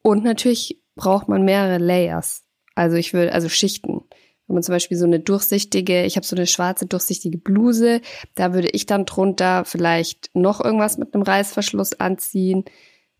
Und 0.00 0.24
natürlich 0.24 0.81
braucht 0.94 1.28
man 1.28 1.44
mehrere 1.44 1.78
Layers. 1.78 2.44
Also 2.74 2.96
ich 2.96 3.12
würde, 3.12 3.32
also 3.32 3.48
Schichten. 3.48 4.02
Wenn 4.46 4.54
man 4.54 4.62
zum 4.62 4.74
Beispiel 4.74 4.96
so 4.96 5.04
eine 5.04 5.20
durchsichtige, 5.20 6.04
ich 6.04 6.16
habe 6.16 6.26
so 6.26 6.36
eine 6.36 6.46
schwarze 6.46 6.86
durchsichtige 6.86 7.38
Bluse, 7.38 8.00
da 8.34 8.54
würde 8.54 8.68
ich 8.68 8.86
dann 8.86 9.06
drunter 9.06 9.64
vielleicht 9.64 10.30
noch 10.34 10.62
irgendwas 10.62 10.98
mit 10.98 11.14
einem 11.14 11.22
Reißverschluss 11.22 12.00
anziehen. 12.00 12.64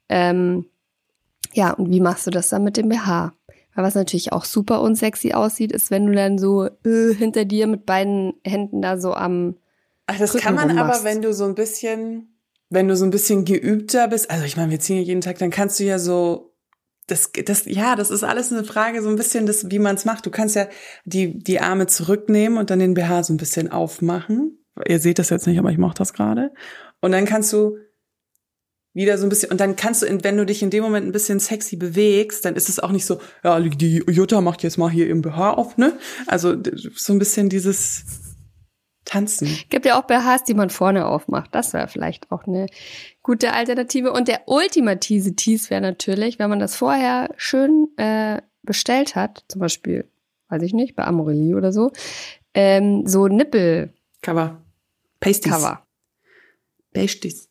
Ähm, 0.09 0.67
ja, 1.53 1.73
und 1.73 1.91
wie 1.91 2.01
machst 2.01 2.27
du 2.27 2.31
das 2.31 2.49
dann 2.49 2.65
mit 2.65 2.77
dem 2.77 2.89
BH? 2.89 3.33
Weil 3.75 3.85
was 3.85 3.95
natürlich 3.95 4.33
auch 4.33 4.45
super 4.45 4.83
unsexy 4.83 5.33
aussieht, 5.33 5.73
ist, 5.73 5.91
wenn 5.91 6.07
du 6.07 6.13
dann 6.13 6.39
so 6.39 6.67
äh, 6.67 7.15
hinter 7.15 7.45
dir 7.45 7.67
mit 7.67 7.87
beiden 7.87 8.35
Händen 8.45 8.83
da 8.83 8.99
so 8.99 9.15
am. 9.15 9.57
Ach, 10.07 10.19
das 10.19 10.35
Rücken 10.35 10.45
kann 10.45 10.55
man 10.57 10.71
rummachst. 10.71 11.01
aber, 11.01 11.05
wenn 11.05 11.23
du 11.23 11.33
so 11.33 11.45
ein 11.45 11.55
bisschen, 11.55 12.37
wenn 12.69 12.89
du 12.89 12.97
so 12.97 13.05
ein 13.05 13.11
bisschen 13.11 13.45
geübter 13.45 14.09
bist. 14.09 14.31
Also 14.31 14.45
ich 14.45 14.57
meine, 14.57 14.71
wir 14.71 14.81
ziehen 14.81 14.97
ja 14.97 15.03
jeden 15.03 15.21
Tag, 15.21 15.39
dann 15.39 15.51
kannst 15.51 15.81
du 15.81 15.85
ja 15.85 15.99
so 15.99 16.52
das, 17.13 17.31
das, 17.45 17.65
ja, 17.67 17.95
das 17.95 18.11
ist 18.11 18.25
alles 18.25 18.51
eine 18.53 18.65
Frage, 18.65 19.03
so 19.03 19.09
ein 19.09 19.17
bisschen, 19.17 19.45
das, 19.47 19.71
wie 19.71 19.79
man 19.79 19.97
es 19.97 20.05
macht. 20.05 20.25
Du 20.25 20.31
kannst 20.31 20.57
ja 20.57 20.67
die, 21.05 21.39
die 21.39 21.61
Arme 21.61 21.87
zurücknehmen 21.87 22.59
und 22.59 22.71
dann 22.71 22.79
den 22.79 22.95
BH 22.95 23.25
so 23.25 23.35
ein 23.35 23.37
bisschen 23.37 23.71
aufmachen. 23.71 24.65
Ihr 24.89 24.99
seht 24.99 25.19
das 25.19 25.29
jetzt 25.29 25.47
nicht, 25.47 25.59
aber 25.59 25.71
ich 25.71 25.79
mache 25.79 25.95
das 25.95 26.15
gerade. 26.15 26.53
Und 27.01 27.13
dann 27.13 27.27
kannst 27.27 27.53
du 27.53 27.77
wieder 28.95 29.19
so 29.19 29.27
ein 29.27 29.29
bisschen, 29.29 29.51
und 29.51 29.61
dann 29.61 29.77
kannst 29.77 30.03
du, 30.03 30.25
wenn 30.25 30.37
du 30.37 30.47
dich 30.47 30.63
in 30.63 30.71
dem 30.71 30.83
Moment 30.83 31.07
ein 31.07 31.13
bisschen 31.13 31.39
sexy 31.39 31.77
bewegst, 31.77 32.45
dann 32.45 32.57
ist 32.57 32.69
es 32.69 32.79
auch 32.79 32.91
nicht 32.91 33.07
so, 33.07 33.21
ja, 33.45 33.61
die 33.61 34.03
Jutta 34.09 34.41
macht 34.41 34.63
jetzt 34.63 34.79
mal 34.79 34.91
hier 34.91 35.09
im 35.09 35.23
BH 35.23 35.53
auf, 35.55 35.77
ne? 35.77 35.99
Also 36.27 36.55
so 36.95 37.13
ein 37.13 37.19
bisschen 37.19 37.49
dieses 37.49 38.05
Tanzen. 39.05 39.49
Gibt 39.69 39.85
ja 39.85 40.01
auch 40.01 40.07
BHs, 40.07 40.45
die 40.45 40.55
man 40.55 40.71
vorne 40.71 41.07
aufmacht. 41.07 41.55
Das 41.55 41.73
wäre 41.73 41.89
vielleicht 41.89 42.31
auch 42.31 42.45
eine 42.45 42.67
gute 43.23 43.53
Alternative. 43.53 44.13
Und 44.13 44.29
der 44.29 44.43
ultimative 44.47 45.35
Tease 45.35 45.71
wäre 45.71 45.81
natürlich, 45.81 46.39
wenn 46.39 46.51
man 46.51 46.59
das 46.59 46.77
vorher 46.77 47.31
schön 47.37 47.89
äh, 47.97 48.43
bestellt 48.63 49.15
hat, 49.15 49.45
zum 49.49 49.61
Beispiel, 49.61 50.09
weiß 50.49 50.63
ich 50.63 50.73
nicht, 50.73 50.97
bei 50.97 51.05
Amorelie 51.05 51.57
oder 51.57 51.73
so, 51.73 51.93
ähm, 52.55 53.07
so 53.07 53.29
Nippel. 53.29 53.93
Cover. 54.23 54.61
Pasties. 55.21 55.53
Cover. 55.53 55.87
Pasties. 56.93 57.49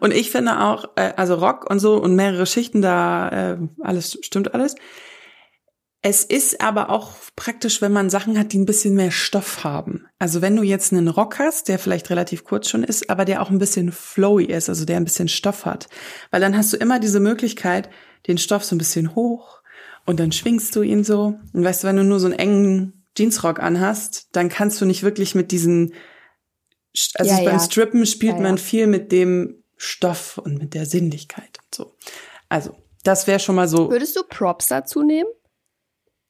Und 0.00 0.12
ich 0.12 0.30
finde 0.30 0.60
auch, 0.60 0.84
äh, 0.96 1.12
also 1.16 1.34
Rock 1.34 1.68
und 1.70 1.78
so 1.78 1.96
und 1.96 2.14
mehrere 2.14 2.46
Schichten, 2.46 2.82
da 2.82 3.28
äh, 3.52 3.58
alles 3.80 4.18
stimmt 4.22 4.54
alles. 4.54 4.74
Es 6.04 6.24
ist 6.24 6.60
aber 6.60 6.90
auch 6.90 7.12
praktisch, 7.36 7.80
wenn 7.80 7.92
man 7.92 8.10
Sachen 8.10 8.36
hat, 8.36 8.52
die 8.52 8.58
ein 8.58 8.66
bisschen 8.66 8.94
mehr 8.94 9.12
Stoff 9.12 9.62
haben. 9.62 10.06
Also 10.18 10.42
wenn 10.42 10.56
du 10.56 10.64
jetzt 10.64 10.92
einen 10.92 11.06
Rock 11.06 11.38
hast, 11.38 11.68
der 11.68 11.78
vielleicht 11.78 12.10
relativ 12.10 12.42
kurz 12.42 12.68
schon 12.68 12.82
ist, 12.82 13.08
aber 13.08 13.24
der 13.24 13.40
auch 13.40 13.50
ein 13.50 13.60
bisschen 13.60 13.92
flowy 13.92 14.46
ist, 14.46 14.68
also 14.68 14.84
der 14.84 14.96
ein 14.96 15.04
bisschen 15.04 15.28
Stoff 15.28 15.64
hat. 15.64 15.86
Weil 16.32 16.40
dann 16.40 16.56
hast 16.56 16.72
du 16.72 16.76
immer 16.76 16.98
diese 16.98 17.20
Möglichkeit, 17.20 17.88
den 18.26 18.36
Stoff 18.36 18.64
so 18.64 18.74
ein 18.74 18.78
bisschen 18.78 19.14
hoch 19.14 19.62
und 20.04 20.18
dann 20.18 20.32
schwingst 20.32 20.74
du 20.74 20.82
ihn 20.82 21.04
so. 21.04 21.38
Und 21.52 21.64
weißt 21.64 21.84
du, 21.84 21.88
wenn 21.88 21.96
du 21.96 22.04
nur 22.04 22.18
so 22.18 22.26
einen 22.26 22.38
engen 22.38 23.06
Jeansrock 23.16 23.60
anhast, 23.60 24.28
dann 24.32 24.48
kannst 24.48 24.80
du 24.80 24.86
nicht 24.86 25.04
wirklich 25.04 25.36
mit 25.36 25.52
diesen, 25.52 25.94
also 27.14 27.30
ja, 27.30 27.36
beim 27.38 27.58
ja. 27.58 27.60
Strippen 27.60 28.06
spielt 28.06 28.36
ja, 28.36 28.42
man 28.42 28.58
viel 28.58 28.88
mit 28.88 29.12
dem 29.12 29.62
Stoff 29.76 30.38
und 30.38 30.58
mit 30.58 30.74
der 30.74 30.86
Sinnlichkeit 30.86 31.58
und 31.62 31.74
so. 31.74 31.96
Also, 32.48 32.76
das 33.04 33.28
wäre 33.28 33.38
schon 33.38 33.54
mal 33.54 33.68
so. 33.68 33.90
Würdest 33.90 34.16
du 34.16 34.22
Props 34.28 34.66
dazu 34.66 35.02
nehmen? 35.02 35.28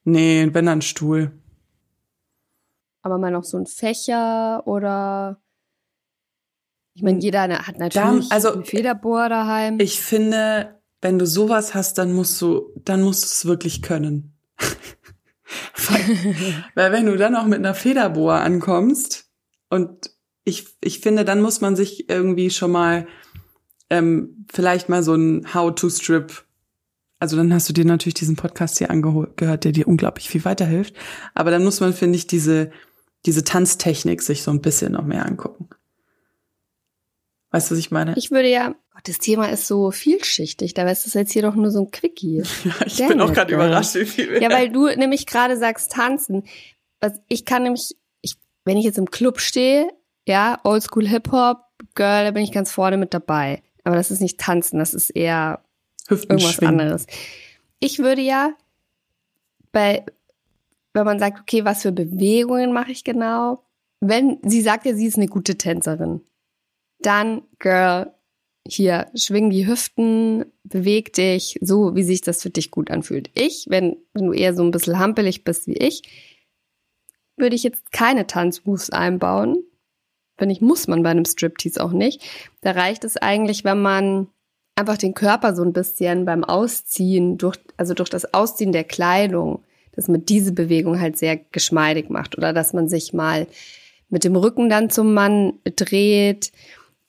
Nee, 0.05 0.49
wenn 0.53 0.67
dann 0.67 0.83
Stuhl. 0.83 1.33
Aber 3.03 3.19
mal 3.19 3.31
noch 3.31 3.45
so 3.45 3.59
ein 3.59 3.67
Fächer 3.67 4.67
oder 4.67 5.41
ich 6.95 7.03
meine, 7.03 7.21
jeder 7.21 7.43
hat 7.43 7.79
natürlich 7.79 8.29
da, 8.29 8.35
also, 8.35 8.53
ein 8.53 8.65
Federbohr 8.65 9.29
daheim. 9.29 9.79
Ich 9.81 10.01
finde, 10.01 10.83
wenn 11.01 11.19
du 11.19 11.27
sowas 11.27 11.75
hast, 11.75 11.97
dann 11.99 12.13
musst 12.13 12.41
du, 12.43 12.71
dann 12.85 13.03
musst 13.03 13.23
du 13.23 13.27
es 13.27 13.45
wirklich 13.47 13.83
können. 13.83 14.37
Weil 16.75 16.93
wenn 16.93 17.07
du 17.07 17.17
dann 17.17 17.37
auch 17.37 17.47
mit 17.47 17.59
einer 17.59 17.75
Federboa 17.75 18.41
ankommst 18.41 19.31
und 19.69 20.11
ich, 20.45 20.67
ich 20.83 21.01
finde, 21.01 21.25
dann 21.25 21.41
muss 21.41 21.61
man 21.61 21.77
sich 21.77 22.09
irgendwie 22.09 22.51
schon 22.51 22.73
mal 22.73 23.07
ähm, 23.91 24.47
vielleicht 24.53 24.89
mal 24.89 25.03
so 25.03 25.15
ein 25.15 25.55
How-to-Strip 25.55 26.45
also 27.23 27.37
dann 27.37 27.55
hast 27.55 27.69
du 27.69 27.73
dir 27.73 27.85
natürlich 27.85 28.15
diesen 28.15 28.35
Podcast 28.35 28.79
hier 28.79 28.91
angehört, 28.91 29.63
der 29.63 29.71
dir 29.71 29.87
unglaublich 29.87 30.29
viel 30.29 30.45
weiterhilft. 30.45 30.93
Aber 31.35 31.53
dann 31.53 31.63
muss 31.63 31.79
man, 31.79 31.93
finde 31.93 32.17
ich, 32.17 32.27
diese, 32.27 32.73
diese 33.27 33.45
Tanztechnik 33.45 34.23
sich 34.23 34.43
so 34.43 34.51
ein 34.51 34.61
bisschen 34.61 34.91
noch 34.91 35.05
mehr 35.05 35.25
angucken. 35.25 35.69
Weißt 37.53 37.71
du, 37.71 37.75
was 37.75 37.79
ich 37.79 37.93
meine? 37.93 38.15
Ich 38.17 38.33
würde 38.33 38.49
ja, 38.49 38.75
Gott, 38.93 39.07
das 39.07 39.21
Thema 39.21 39.49
ist 39.53 39.69
so 39.69 39.93
vielschichtig. 39.93 40.75
Da 40.75 40.83
ist 40.91 41.07
das 41.07 41.15
jetzt 41.15 41.31
hier 41.31 41.43
doch 41.43 41.55
nur 41.55 41.71
so 41.71 41.83
ein 41.83 41.93
Quickie. 41.93 42.43
ja, 42.65 42.75
ich 42.85 42.97
Damn 42.97 43.11
bin 43.11 43.21
auch 43.21 43.33
gerade 43.33 43.55
überrascht, 43.55 43.95
wie 43.95 44.05
viel. 44.05 44.43
Ja, 44.43 44.51
weil 44.51 44.71
du 44.71 44.87
nämlich 44.87 45.27
gerade 45.27 45.57
sagst, 45.57 45.93
tanzen. 45.93 46.43
Was 46.99 47.21
ich 47.29 47.45
kann 47.45 47.63
nämlich, 47.63 47.95
ich, 48.21 48.35
wenn 48.65 48.79
ich 48.79 48.85
jetzt 48.85 48.99
im 48.99 49.13
Club 49.13 49.39
stehe, 49.39 49.89
ja, 50.27 50.59
Oldschool 50.65 51.07
Hip 51.07 51.31
Hop, 51.31 51.59
Girl, 51.95 52.25
da 52.25 52.33
bin 52.33 52.43
ich 52.43 52.51
ganz 52.51 52.73
vorne 52.73 52.97
mit 52.97 53.15
dabei. 53.15 53.63
Aber 53.85 53.95
das 53.95 54.11
ist 54.11 54.21
nicht 54.21 54.41
tanzen, 54.41 54.81
das 54.81 54.93
ist 54.93 55.11
eher 55.11 55.63
Hüften 56.09 56.33
irgendwas 56.33 56.55
schwingen. 56.55 56.81
anderes. 56.81 57.07
Ich 57.81 57.99
würde 57.99 58.23
ja 58.23 58.53
bei, 59.73 60.05
wenn 60.93 61.05
man 61.05 61.19
sagt, 61.19 61.41
okay, 61.41 61.65
was 61.65 61.83
für 61.83 61.93
Bewegungen 61.93 62.73
mache 62.73 62.93
ich 62.93 63.05
genau? 63.05 63.65
Wenn 64.01 64.39
sie 64.43 64.61
sagt 64.61 64.87
ja, 64.87 64.95
sie 64.95 65.07
ist 65.07 65.17
eine 65.17 65.29
gute 65.29 65.57
Tänzerin, 65.57 66.21
dann, 67.01 67.43
Girl, 67.59 68.13
hier, 68.67 69.11
schwing 69.15 69.51
die 69.51 69.67
Hüften, 69.67 70.45
beweg 70.65 71.13
dich, 71.15 71.59
so 71.61 71.95
wie 71.97 72.05
sich 72.05 72.21
das 72.21 72.43
für 72.43 72.51
dich 72.51 72.71
gut 72.71 72.91
anfühlt. 72.91 73.31
Ich, 73.35 73.67
wenn, 73.69 73.97
wenn 74.13 74.27
du 74.27 74.33
eher 74.33 74.55
so 74.55 74.63
ein 74.63 74.71
bisschen 74.71 74.99
hampelig 74.99 75.45
bist 75.45 75.67
wie 75.67 75.77
ich, 75.77 76.03
würde 77.37 77.57
ich 77.57 77.63
jetzt 77.65 77.91
keine 77.93 78.27
Tanzmoves 78.27 78.91
einbauen. 78.91 79.65
Wenn 80.37 80.51
ich, 80.51 80.61
muss 80.61 80.87
man 80.87 81.03
bei 81.03 81.11
einem 81.11 81.25
Striptease 81.25 81.83
auch 81.83 81.93
nicht. 81.93 82.23
Da 82.61 82.73
reicht 82.73 83.05
es 83.05 83.17
eigentlich, 83.17 83.65
wenn 83.65 83.83
man 83.83 84.29
einfach 84.77 84.97
den 84.97 85.15
Körper 85.15 85.55
so 85.55 85.63
ein 85.63 85.73
bisschen 85.73 86.25
beim 86.25 86.45
Ausziehen, 86.45 87.39
durch, 87.39 87.59
also 87.77 87.95
durch 87.95 88.09
das 88.09 88.33
Ausziehen 88.33 88.73
der 88.73 88.85
Kleidung, 88.85 89.63
dass 89.95 90.09
man 90.09 90.25
diese 90.25 90.53
Bewegung 90.53 91.01
halt 91.01 91.19
sehr 91.19 91.37
geschmeidig 91.37 92.09
macht 92.09 92.37
oder 92.39 92.53
dass 92.53 92.73
man 92.73 92.89
sich 92.89 93.13
mal 93.13 93.47
mit 94.09 94.25
dem 94.25 94.37
Rücken 94.37 94.69
dann 94.69 94.91
zum 94.91 95.15
Mann 95.15 95.55
dreht, 95.77 96.53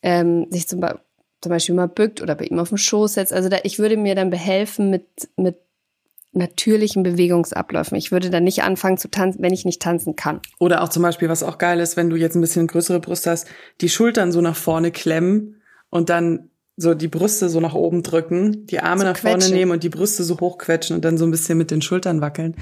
ähm, 0.02 0.47
sich 0.49 0.67
zum, 0.67 0.82
zum 1.41 1.49
Beispiel 1.49 1.76
mal 1.76 1.88
bückt 1.88 2.21
oder 2.21 2.36
bei 2.36 2.45
ihm 2.45 2.60
auf 2.60 2.69
den 2.69 2.78
Schoß 2.78 3.13
setzt. 3.13 3.34
Also 3.34 3.49
da, 3.49 3.58
ich 3.63 3.80
würde 3.80 3.97
mir 3.97 4.15
dann 4.15 4.30
behelfen 4.30 4.89
mit, 4.89 5.06
mit 5.38 5.58
natürlichen 6.34 7.04
Bewegungsabläufen. 7.04 7.97
Ich 7.97 8.12
würde 8.12 8.30
dann 8.30 8.43
nicht 8.43 8.63
anfangen 8.63 8.97
zu 8.97 9.10
tanzen, 9.10 9.41
wenn 9.41 9.54
ich 9.54 9.65
nicht 9.65 9.82
tanzen 9.82 10.15
kann. 10.15 10.41
Oder 10.60 10.82
auch 10.82 10.89
zum 10.89 11.04
Beispiel, 11.04 11.30
was 11.30 11.43
auch 11.43 11.58
geil 11.58 11.80
ist, 11.80 11.95
wenn 11.95 12.10
du 12.10 12.15
jetzt 12.15 12.36
ein 12.36 12.41
bisschen 12.41 12.67
größere 12.67 12.99
Brust 12.99 13.28
hast, 13.28 13.47
die 13.82 13.89
Schultern 13.89 14.32
so 14.32 14.41
nach 14.41 14.56
vorne 14.56 14.91
klemmen 14.91 15.62
und 15.89 16.10
dann 16.10 16.49
so 16.75 16.93
die 16.93 17.07
Brüste 17.07 17.49
so 17.49 17.59
nach 17.59 17.75
oben 17.75 18.01
drücken, 18.01 18.65
die 18.65 18.79
Arme 18.79 19.01
so 19.01 19.07
nach 19.07 19.19
quetschen. 19.19 19.41
vorne 19.41 19.55
nehmen 19.55 19.71
und 19.71 19.83
die 19.83 19.89
Brüste 19.89 20.23
so 20.23 20.39
hochquetschen 20.39 20.95
und 20.95 21.05
dann 21.05 21.17
so 21.17 21.25
ein 21.25 21.31
bisschen 21.31 21.57
mit 21.57 21.69
den 21.69 21.81
Schultern 21.81 22.21
wackeln. 22.21 22.55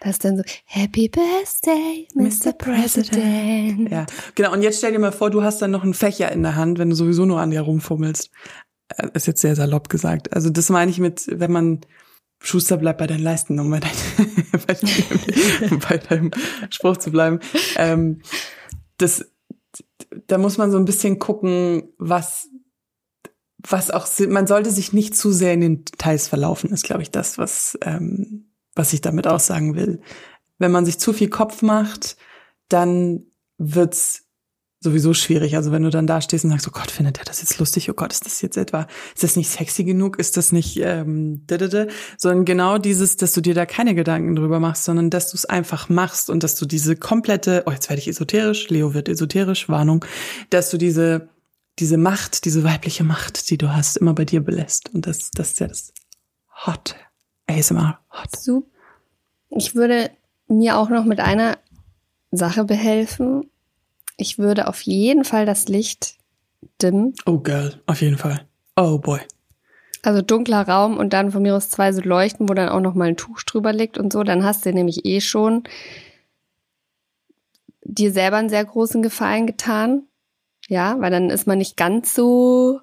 Das 0.00 0.12
ist 0.12 0.24
dann 0.24 0.38
so, 0.38 0.42
Happy 0.64 1.08
Birthday, 1.08 2.08
Mr. 2.14 2.52
President. 2.52 3.90
Ja, 3.90 4.06
genau. 4.34 4.52
Und 4.52 4.62
jetzt 4.62 4.78
stell 4.78 4.92
dir 4.92 4.98
mal 4.98 5.12
vor, 5.12 5.30
du 5.30 5.42
hast 5.42 5.60
dann 5.60 5.70
noch 5.70 5.82
einen 5.82 5.94
Fächer 5.94 6.32
in 6.32 6.42
der 6.42 6.56
Hand, 6.56 6.78
wenn 6.78 6.88
du 6.88 6.96
sowieso 6.96 7.26
nur 7.26 7.40
an 7.40 7.50
dir 7.50 7.60
rumfummelst. 7.60 8.30
Äh, 8.96 9.08
ist 9.14 9.26
jetzt 9.26 9.42
sehr 9.42 9.56
salopp 9.56 9.88
gesagt. 9.88 10.32
Also 10.32 10.50
das 10.50 10.70
meine 10.70 10.90
ich 10.90 10.98
mit, 10.98 11.26
wenn 11.30 11.52
man 11.52 11.80
Schuster 12.40 12.76
bleibt 12.76 13.00
bei 13.00 13.06
deinen 13.06 13.22
Leisten, 13.22 13.58
um 13.58 13.70
bei, 13.70 13.80
dein, 13.80 13.90
bei, 14.66 14.74
deinem, 14.74 15.78
bei 15.80 15.98
deinem 15.98 16.30
Spruch 16.70 16.96
zu 16.96 17.10
bleiben. 17.10 17.40
Ähm, 17.76 18.22
das, 18.96 19.26
da 20.26 20.38
muss 20.38 20.56
man 20.56 20.70
so 20.70 20.78
ein 20.78 20.84
bisschen 20.84 21.18
gucken, 21.18 21.92
was 21.98 22.48
was 23.58 23.90
auch, 23.90 24.06
man 24.28 24.46
sollte 24.46 24.70
sich 24.70 24.92
nicht 24.92 25.16
zu 25.16 25.32
sehr 25.32 25.54
in 25.54 25.60
den 25.60 25.84
Details 25.84 26.28
verlaufen, 26.28 26.70
ist, 26.70 26.84
glaube 26.84 27.02
ich, 27.02 27.10
das, 27.10 27.38
was, 27.38 27.78
ähm, 27.82 28.50
was 28.74 28.92
ich 28.92 29.00
damit 29.00 29.26
aussagen 29.26 29.74
will. 29.74 30.00
Wenn 30.58 30.70
man 30.70 30.84
sich 30.84 30.98
zu 30.98 31.12
viel 31.12 31.28
Kopf 31.28 31.62
macht, 31.62 32.16
dann 32.68 33.26
wird's 33.58 34.28
sowieso 34.80 35.12
schwierig. 35.12 35.56
Also 35.56 35.72
wenn 35.72 35.82
du 35.82 35.90
dann 35.90 36.06
da 36.06 36.20
stehst 36.20 36.44
und 36.44 36.50
sagst, 36.50 36.68
oh 36.68 36.72
Gott, 36.72 36.90
findet 36.90 37.18
er 37.18 37.24
das 37.24 37.40
jetzt 37.40 37.58
lustig? 37.58 37.90
Oh 37.90 37.94
Gott, 37.94 38.12
ist 38.12 38.26
das 38.26 38.40
jetzt 38.42 38.56
etwa, 38.56 38.86
ist 39.12 39.24
das 39.24 39.34
nicht 39.34 39.50
sexy 39.50 39.82
genug? 39.82 40.18
Ist 40.20 40.36
das 40.36 40.52
nicht, 40.52 40.78
ähm, 40.80 41.44
didede? 41.48 41.88
sondern 42.16 42.44
genau 42.44 42.78
dieses, 42.78 43.16
dass 43.16 43.32
du 43.32 43.40
dir 43.40 43.54
da 43.54 43.66
keine 43.66 43.96
Gedanken 43.96 44.36
drüber 44.36 44.60
machst, 44.60 44.84
sondern 44.84 45.10
dass 45.10 45.30
du 45.30 45.36
es 45.36 45.46
einfach 45.46 45.88
machst 45.88 46.30
und 46.30 46.44
dass 46.44 46.54
du 46.54 46.64
diese 46.64 46.94
komplette, 46.94 47.64
oh, 47.66 47.72
jetzt 47.72 47.88
werde 47.88 48.00
ich 48.00 48.08
esoterisch, 48.08 48.68
Leo 48.68 48.94
wird 48.94 49.08
esoterisch, 49.08 49.68
Warnung, 49.68 50.04
dass 50.50 50.70
du 50.70 50.78
diese 50.78 51.28
diese 51.78 51.96
Macht, 51.96 52.44
diese 52.44 52.64
weibliche 52.64 53.04
Macht, 53.04 53.50
die 53.50 53.58
du 53.58 53.74
hast, 53.74 53.96
immer 53.96 54.14
bei 54.14 54.24
dir 54.24 54.42
belässt. 54.42 54.94
Und 54.94 55.06
das, 55.06 55.30
das 55.30 55.52
ist 55.52 55.60
ja 55.60 55.68
das 55.68 55.92
Hot. 56.66 56.96
ASMR 57.46 58.00
Hot. 58.10 58.36
So. 58.36 58.66
Ich 59.50 59.74
würde 59.74 60.10
mir 60.48 60.76
auch 60.76 60.88
noch 60.88 61.04
mit 61.04 61.20
einer 61.20 61.58
Sache 62.30 62.64
behelfen. 62.64 63.50
Ich 64.16 64.38
würde 64.38 64.66
auf 64.66 64.82
jeden 64.82 65.24
Fall 65.24 65.46
das 65.46 65.68
Licht 65.68 66.16
dimmen. 66.82 67.14
Oh 67.26 67.38
Girl, 67.38 67.80
auf 67.86 68.00
jeden 68.00 68.18
Fall. 68.18 68.46
Oh 68.76 68.98
boy. 68.98 69.20
Also 70.02 70.22
dunkler 70.22 70.66
Raum 70.68 70.96
und 70.96 71.12
dann 71.12 71.32
von 71.32 71.42
mir 71.42 71.54
aus 71.56 71.70
zwei 71.70 71.92
so 71.92 72.00
Leuchten, 72.00 72.48
wo 72.48 72.54
dann 72.54 72.68
auch 72.68 72.80
noch 72.80 72.94
mal 72.94 73.08
ein 73.08 73.16
Tuch 73.16 73.42
drüber 73.42 73.72
liegt 73.72 73.98
und 73.98 74.12
so. 74.12 74.22
Dann 74.22 74.44
hast 74.44 74.66
du 74.66 74.72
nämlich 74.72 75.04
eh 75.04 75.20
schon 75.20 75.64
dir 77.82 78.12
selber 78.12 78.36
einen 78.36 78.48
sehr 78.48 78.64
großen 78.64 79.02
Gefallen 79.02 79.46
getan. 79.46 80.07
Ja, 80.68 81.00
weil 81.00 81.10
dann 81.10 81.30
ist 81.30 81.46
man 81.46 81.58
nicht 81.58 81.76
ganz 81.76 82.14
so, 82.14 82.80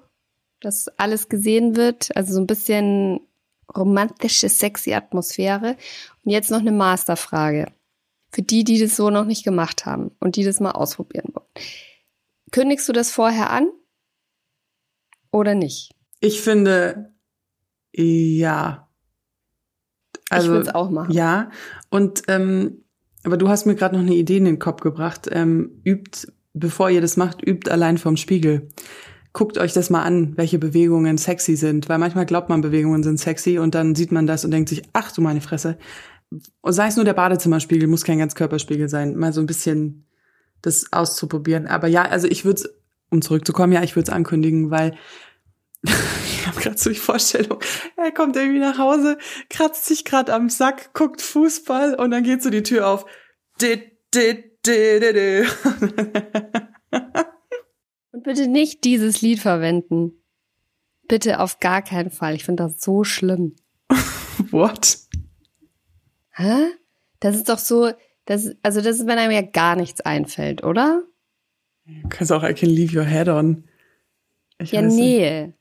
dass 0.60 0.88
alles 0.98 1.28
gesehen 1.28 1.76
wird. 1.76 2.14
Also 2.16 2.34
so 2.34 2.40
ein 2.40 2.46
bisschen 2.46 3.20
romantische, 3.74 4.48
sexy 4.48 4.92
Atmosphäre. 4.92 5.76
Und 6.24 6.32
jetzt 6.32 6.50
noch 6.50 6.60
eine 6.60 6.72
Masterfrage. 6.72 7.72
Für 8.32 8.42
die, 8.42 8.64
die 8.64 8.78
das 8.78 8.96
so 8.96 9.08
noch 9.08 9.24
nicht 9.24 9.44
gemacht 9.44 9.86
haben 9.86 10.10
und 10.18 10.36
die 10.36 10.44
das 10.44 10.60
mal 10.60 10.72
ausprobieren 10.72 11.30
wollen. 11.32 11.46
Kündigst 12.50 12.88
du 12.88 12.92
das 12.92 13.12
vorher 13.12 13.50
an? 13.50 13.68
Oder 15.30 15.54
nicht? 15.54 15.94
Ich 16.20 16.40
finde, 16.40 17.14
ja. 17.92 18.88
Also, 20.28 20.48
ich 20.48 20.52
würde 20.52 20.68
es 20.68 20.74
auch 20.74 20.90
machen. 20.90 21.12
Ja. 21.12 21.50
Und 21.88 22.22
ähm, 22.26 22.82
aber 23.22 23.36
du 23.36 23.48
hast 23.48 23.66
mir 23.66 23.74
gerade 23.74 23.96
noch 23.96 24.02
eine 24.02 24.14
Idee 24.14 24.36
in 24.36 24.44
den 24.44 24.58
Kopf 24.58 24.82
gebracht. 24.82 25.28
Ähm, 25.30 25.82
übt 25.84 26.28
bevor 26.56 26.90
ihr 26.90 27.00
das 27.00 27.16
macht, 27.16 27.46
übt 27.46 27.70
allein 27.70 27.98
vorm 27.98 28.16
Spiegel. 28.16 28.68
Guckt 29.32 29.58
euch 29.58 29.74
das 29.74 29.90
mal 29.90 30.02
an, 30.02 30.36
welche 30.36 30.58
Bewegungen 30.58 31.18
sexy 31.18 31.56
sind, 31.56 31.88
weil 31.88 31.98
manchmal 31.98 32.24
glaubt 32.24 32.48
man, 32.48 32.62
Bewegungen 32.62 33.02
sind 33.02 33.20
sexy 33.20 33.58
und 33.58 33.74
dann 33.74 33.94
sieht 33.94 34.10
man 34.10 34.26
das 34.26 34.44
und 34.44 34.50
denkt 34.50 34.70
sich, 34.70 34.82
ach 34.94 35.12
du 35.12 35.20
meine 35.20 35.42
Fresse. 35.42 35.76
Sei 36.64 36.86
es 36.86 36.96
nur 36.96 37.04
der 37.04 37.12
Badezimmerspiegel, 37.12 37.86
muss 37.86 38.04
kein 38.04 38.18
Ganzkörperspiegel 38.18 38.88
sein, 38.88 39.14
mal 39.16 39.32
so 39.32 39.40
ein 39.40 39.46
bisschen 39.46 40.06
das 40.62 40.92
auszuprobieren. 40.92 41.66
Aber 41.66 41.86
ja, 41.86 42.02
also 42.02 42.26
ich 42.26 42.44
würde 42.44 42.70
um 43.10 43.20
zurückzukommen, 43.20 43.72
ja, 43.72 43.82
ich 43.82 43.94
würde 43.94 44.10
es 44.10 44.14
ankündigen, 44.14 44.70
weil 44.70 44.96
ich 45.82 46.46
habe 46.46 46.58
gerade 46.58 46.78
so 46.78 46.88
die 46.88 46.96
Vorstellung, 46.96 47.60
er 47.96 48.12
kommt 48.12 48.36
irgendwie 48.36 48.58
nach 48.58 48.78
Hause, 48.78 49.18
kratzt 49.50 49.84
sich 49.84 50.06
gerade 50.06 50.32
am 50.32 50.48
Sack, 50.48 50.94
guckt 50.94 51.20
Fußball 51.20 51.94
und 51.94 52.10
dann 52.10 52.24
geht 52.24 52.42
so 52.42 52.48
die 52.48 52.62
Tür 52.62 52.88
auf. 52.88 53.04
Dit, 53.60 53.92
dit, 54.14 54.55
und 58.12 58.22
bitte 58.22 58.48
nicht 58.48 58.84
dieses 58.84 59.20
Lied 59.22 59.40
verwenden. 59.40 60.12
Bitte 61.08 61.40
auf 61.40 61.60
gar 61.60 61.82
keinen 61.82 62.10
Fall. 62.10 62.34
Ich 62.34 62.44
finde 62.44 62.64
das 62.64 62.82
so 62.82 63.04
schlimm. 63.04 63.54
What? 64.50 64.98
Hä? 66.30 66.66
Das 67.20 67.36
ist 67.36 67.48
doch 67.48 67.58
so, 67.58 67.92
das, 68.24 68.50
also 68.62 68.80
das 68.80 68.98
ist, 68.98 69.06
wenn 69.06 69.18
einem 69.18 69.32
ja 69.32 69.42
gar 69.42 69.76
nichts 69.76 70.00
einfällt, 70.00 70.64
oder? 70.64 71.02
Du 71.86 72.08
kannst 72.08 72.32
auch 72.32 72.42
I 72.42 72.52
can 72.52 72.68
leave 72.68 72.96
your 72.96 73.04
head 73.04 73.28
on. 73.28 73.64
Ich 74.58 74.72
ja, 74.72 74.82
nee. 74.82 75.52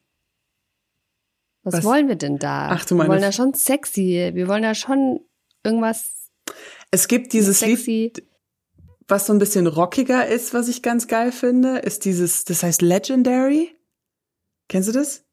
Was, 1.63 1.76
Was, 1.76 1.84
wollen 1.84 2.08
wir 2.08 2.15
denn 2.15 2.38
da? 2.38 2.70
Ach, 2.70 2.86
du 2.86 2.96
meinst. 2.96 3.08
Wir 3.08 3.13
wollen 3.13 3.24
ja 3.24 3.32
schon 3.32 3.54
sexy. 3.54 4.32
Wir 4.34 4.48
wollen 4.48 4.63
ja 4.63 4.76
schon 4.76 5.20
irgendwas. 5.63 6.32
Es 6.91 7.08
gibt 7.08 7.34
dieses 7.34 7.60
sexy. 7.60 7.91
Lied 7.91 8.24
was 9.08 9.28
so 9.28 9.34
ein 9.34 9.39
bisschen 9.39 9.68
rockiger 9.68 10.28
ist, 10.28 10.54
was 10.54 10.68
ich 10.68 10.82
ganz 10.82 11.08
geil 11.08 11.32
finde, 11.32 11.80
ist 11.80 12.06
dieses, 12.06 12.44
das 12.46 12.63
heißt 12.63 12.82
Legendary. 12.82 13.76
Kennst 14.68 14.89
du 14.89 14.94
das? 14.94 15.24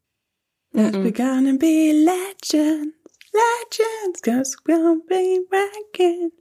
Mm 0.73 0.81
-mm. 0.81 1.05
We're 1.05 1.17
gonna 1.17 1.57
be 1.59 1.93
legends, 1.93 2.95
legends, 3.33 4.23
cause 4.23 4.57
we're 4.67 4.77
gonna 4.77 5.01
be 5.09 5.41
rockin'. 5.51 6.33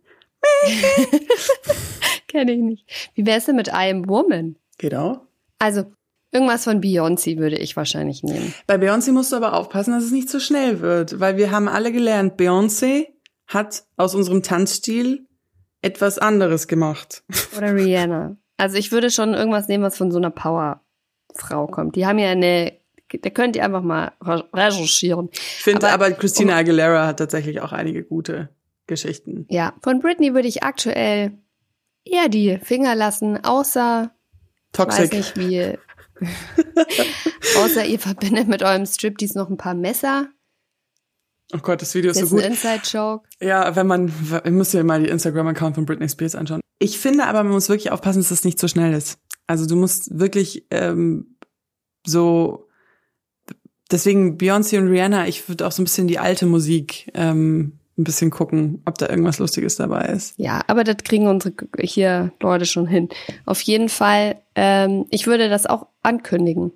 Kenne 2.27 2.53
ich 2.53 2.61
nicht. 2.61 3.11
Wie 3.15 3.25
wär's 3.25 3.45
denn 3.45 3.55
mit 3.55 3.67
I 3.67 3.91
Am 3.91 4.07
Woman? 4.09 4.57
Geht 4.77 4.95
auch. 4.95 5.21
Also, 5.59 5.85
irgendwas 6.31 6.63
von 6.63 6.81
Beyoncé 6.81 7.37
würde 7.37 7.57
ich 7.57 7.75
wahrscheinlich 7.75 8.23
nehmen. 8.23 8.53
Bei 8.67 8.75
Beyoncé 8.75 9.11
musst 9.11 9.31
du 9.31 9.35
aber 9.35 9.53
aufpassen, 9.53 9.91
dass 9.91 10.03
es 10.03 10.11
nicht 10.11 10.29
zu 10.29 10.39
schnell 10.39 10.81
wird, 10.81 11.19
weil 11.19 11.37
wir 11.37 11.51
haben 11.51 11.67
alle 11.67 11.91
gelernt, 11.91 12.39
Beyoncé 12.39 13.07
hat 13.47 13.83
aus 13.97 14.15
unserem 14.15 14.43
Tanzstil 14.43 15.27
etwas 15.81 16.17
anderes 16.19 16.67
gemacht. 16.67 17.23
Oder 17.57 17.75
Rihanna. 17.75 18.37
Also 18.57 18.77
ich 18.77 18.91
würde 18.91 19.09
schon 19.09 19.33
irgendwas 19.33 19.67
nehmen, 19.67 19.83
was 19.83 19.97
von 19.97 20.11
so 20.11 20.17
einer 20.17 20.29
Powerfrau 20.29 21.67
kommt. 21.67 21.95
Die 21.95 22.05
haben 22.05 22.19
ja 22.19 22.29
eine, 22.29 22.73
da 23.09 23.29
könnt 23.29 23.55
ihr 23.55 23.65
einfach 23.65 23.81
mal 23.81 24.11
recherchieren. 24.21 25.29
Ich 25.31 25.63
finde 25.63 25.87
aber, 25.89 26.05
aber 26.05 26.15
Christina 26.15 26.55
Aguilera 26.55 27.07
hat 27.07 27.17
tatsächlich 27.17 27.61
auch 27.61 27.71
einige 27.71 28.03
gute 28.03 28.49
Geschichten. 28.87 29.45
Ja, 29.49 29.73
von 29.81 29.99
Britney 29.99 30.33
würde 30.33 30.47
ich 30.47 30.63
aktuell 30.63 31.31
eher 32.05 32.29
die 32.29 32.59
Finger 32.61 32.95
lassen, 32.95 33.43
außer 33.43 34.11
Toxic. 34.73 35.05
Ich 35.05 35.11
weiß 35.11 35.35
nicht, 35.35 35.37
wie. 35.37 35.77
außer 37.57 37.85
ihr 37.85 37.99
verbindet 37.99 38.47
mit 38.47 38.61
eurem 38.61 38.85
Striptease 38.85 39.37
noch 39.37 39.49
ein 39.49 39.57
paar 39.57 39.73
Messer. 39.73 40.27
Oh 41.53 41.59
Gott, 41.61 41.81
das 41.81 41.93
Video 41.95 42.11
ist, 42.11 42.21
das 42.21 42.29
so 42.29 42.35
gut. 42.35 42.45
Ein 42.45 42.51
Inside 42.51 42.81
Joke. 42.85 43.27
Ja, 43.41 43.75
wenn 43.75 43.87
man, 43.87 44.11
ich 44.43 44.51
muss 44.51 44.71
dir 44.71 44.83
mal 44.83 45.01
die 45.01 45.09
Instagram-Account 45.09 45.75
von 45.75 45.85
Britney 45.85 46.07
Spears 46.07 46.35
anschauen. 46.35 46.61
Ich 46.79 46.97
finde 46.97 47.25
aber, 47.25 47.43
man 47.43 47.53
muss 47.53 47.69
wirklich 47.69 47.91
aufpassen, 47.91 48.19
dass 48.19 48.29
das 48.29 48.43
nicht 48.43 48.59
zu 48.59 48.67
so 48.67 48.71
schnell 48.71 48.93
ist. 48.93 49.19
Also 49.47 49.65
du 49.65 49.75
musst 49.75 50.17
wirklich 50.17 50.65
ähm, 50.71 51.35
so 52.05 52.67
deswegen 53.91 54.37
Beyoncé 54.37 54.77
und 54.79 54.87
Rihanna, 54.87 55.27
ich 55.27 55.47
würde 55.49 55.67
auch 55.67 55.71
so 55.71 55.81
ein 55.81 55.85
bisschen 55.85 56.07
die 56.07 56.19
alte 56.19 56.45
Musik 56.45 57.11
ähm, 57.13 57.79
ein 57.97 58.03
bisschen 58.03 58.31
gucken, 58.31 58.81
ob 58.85 58.97
da 58.97 59.09
irgendwas 59.09 59.39
Lustiges 59.39 59.75
dabei 59.75 60.05
ist. 60.05 60.33
Ja, 60.37 60.61
aber 60.67 60.83
das 60.83 60.97
kriegen 61.03 61.27
unsere 61.27 61.53
hier 61.79 62.31
Leute 62.39 62.65
schon 62.65 62.87
hin. 62.87 63.09
Auf 63.45 63.61
jeden 63.61 63.89
Fall, 63.89 64.41
ähm, 64.55 65.05
ich 65.09 65.27
würde 65.27 65.49
das 65.49 65.65
auch 65.65 65.87
ankündigen, 66.01 66.71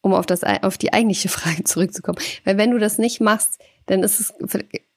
um 0.00 0.12
auf 0.12 0.26
das 0.26 0.42
auf 0.44 0.76
die 0.76 0.92
eigentliche 0.92 1.28
Frage 1.28 1.64
zurückzukommen. 1.64 2.18
Weil 2.44 2.58
wenn 2.58 2.70
du 2.70 2.78
das 2.78 2.98
nicht 2.98 3.20
machst, 3.20 3.60
dann 3.88 4.02
ist 4.02 4.20
es 4.20 4.32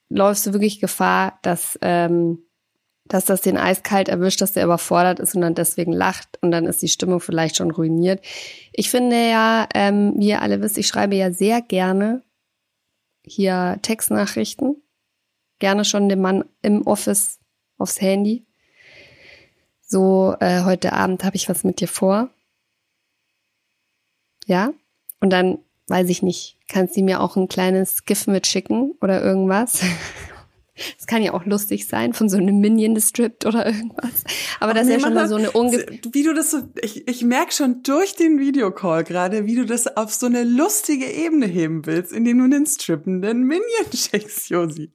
läufst 0.10 0.46
du 0.46 0.54
wirklich 0.54 0.80
Gefahr, 0.80 1.40
dass 1.42 1.80
ähm, 1.82 2.44
dass 3.06 3.26
das 3.26 3.42
den 3.42 3.58
eiskalt 3.58 4.08
erwischt, 4.08 4.42
dass 4.42 4.54
der 4.54 4.64
überfordert 4.64 5.20
ist 5.20 5.36
und 5.36 5.42
dann 5.42 5.56
deswegen 5.56 5.92
lacht 5.92 6.38
und 6.42 6.52
dann 6.52 6.66
ist 6.66 6.82
die 6.82 6.88
Stimmung 6.88 7.20
vielleicht 7.20 7.58
schon 7.58 7.72
ruiniert. 7.72 8.24
Ich 8.72 8.90
finde 8.90 9.30
ja, 9.30 9.68
ähm, 9.74 10.14
wie 10.18 10.30
ihr 10.30 10.42
alle 10.42 10.62
wisst, 10.62 10.78
ich 10.78 10.88
schreibe 10.88 11.16
ja 11.16 11.32
sehr 11.32 11.62
gerne 11.62 12.24
hier 13.24 13.80
Textnachrichten. 13.82 14.82
Gerne 15.60 15.86
schon 15.86 16.10
dem 16.10 16.22
Mann 16.22 16.46
im 16.62 16.88
Office 16.88 17.40
aufs 17.78 18.02
Handy. 18.02 18.46
So, 19.82 20.36
äh, 20.40 20.64
heute 20.64 20.94
Abend 20.94 21.24
habe 21.24 21.36
ich 21.36 21.50
was 21.50 21.64
mit 21.64 21.82
dir 21.82 21.88
vor. 21.88 22.30
Ja? 24.46 24.74
Und 25.20 25.32
dann, 25.32 25.60
weiß 25.92 26.10
ich 26.10 26.24
nicht, 26.24 26.58
kannst 26.68 26.96
du 26.96 27.04
mir 27.04 27.22
auch 27.22 27.36
ein 27.36 27.48
kleines 27.48 28.06
GIF 28.06 28.26
mitschicken 28.28 28.94
oder 29.02 29.22
irgendwas. 29.22 29.82
Es 30.98 31.06
kann 31.06 31.22
ja 31.22 31.34
auch 31.34 31.46
lustig 31.46 31.86
sein, 31.86 32.14
von 32.14 32.28
so 32.28 32.38
einem 32.38 32.60
Minion 32.60 32.96
gestrippt 32.96 33.46
oder 33.46 33.68
irgendwas. 33.68 34.24
Aber 34.60 34.74
das 34.74 34.88
nee, 34.88 34.96
ist 34.96 35.02
ja 35.02 35.08
schon 35.08 35.14
mal 35.14 35.28
so 35.28 35.36
eine 35.36 35.52
ungefähr. 35.52 36.00
Wie 36.12 36.24
du 36.24 36.34
das 36.34 36.50
so, 36.50 36.60
ich, 36.82 37.08
ich 37.08 37.24
merke 37.24 37.52
schon 37.52 37.84
durch 37.84 38.16
den 38.16 38.40
Videocall 38.40 39.04
gerade, 39.04 39.46
wie 39.46 39.56
du 39.56 39.66
das 39.66 39.96
auf 39.96 40.12
so 40.12 40.26
eine 40.26 40.44
lustige 40.44 41.06
Ebene 41.06 41.46
heben 41.46 41.86
willst, 41.86 42.14
indem 42.14 42.40
du 42.40 42.46
einen 42.46 42.66
strippenden 42.66 43.44
Minion 43.44 43.86
schickst, 43.94 44.50
Josi. 44.50 44.92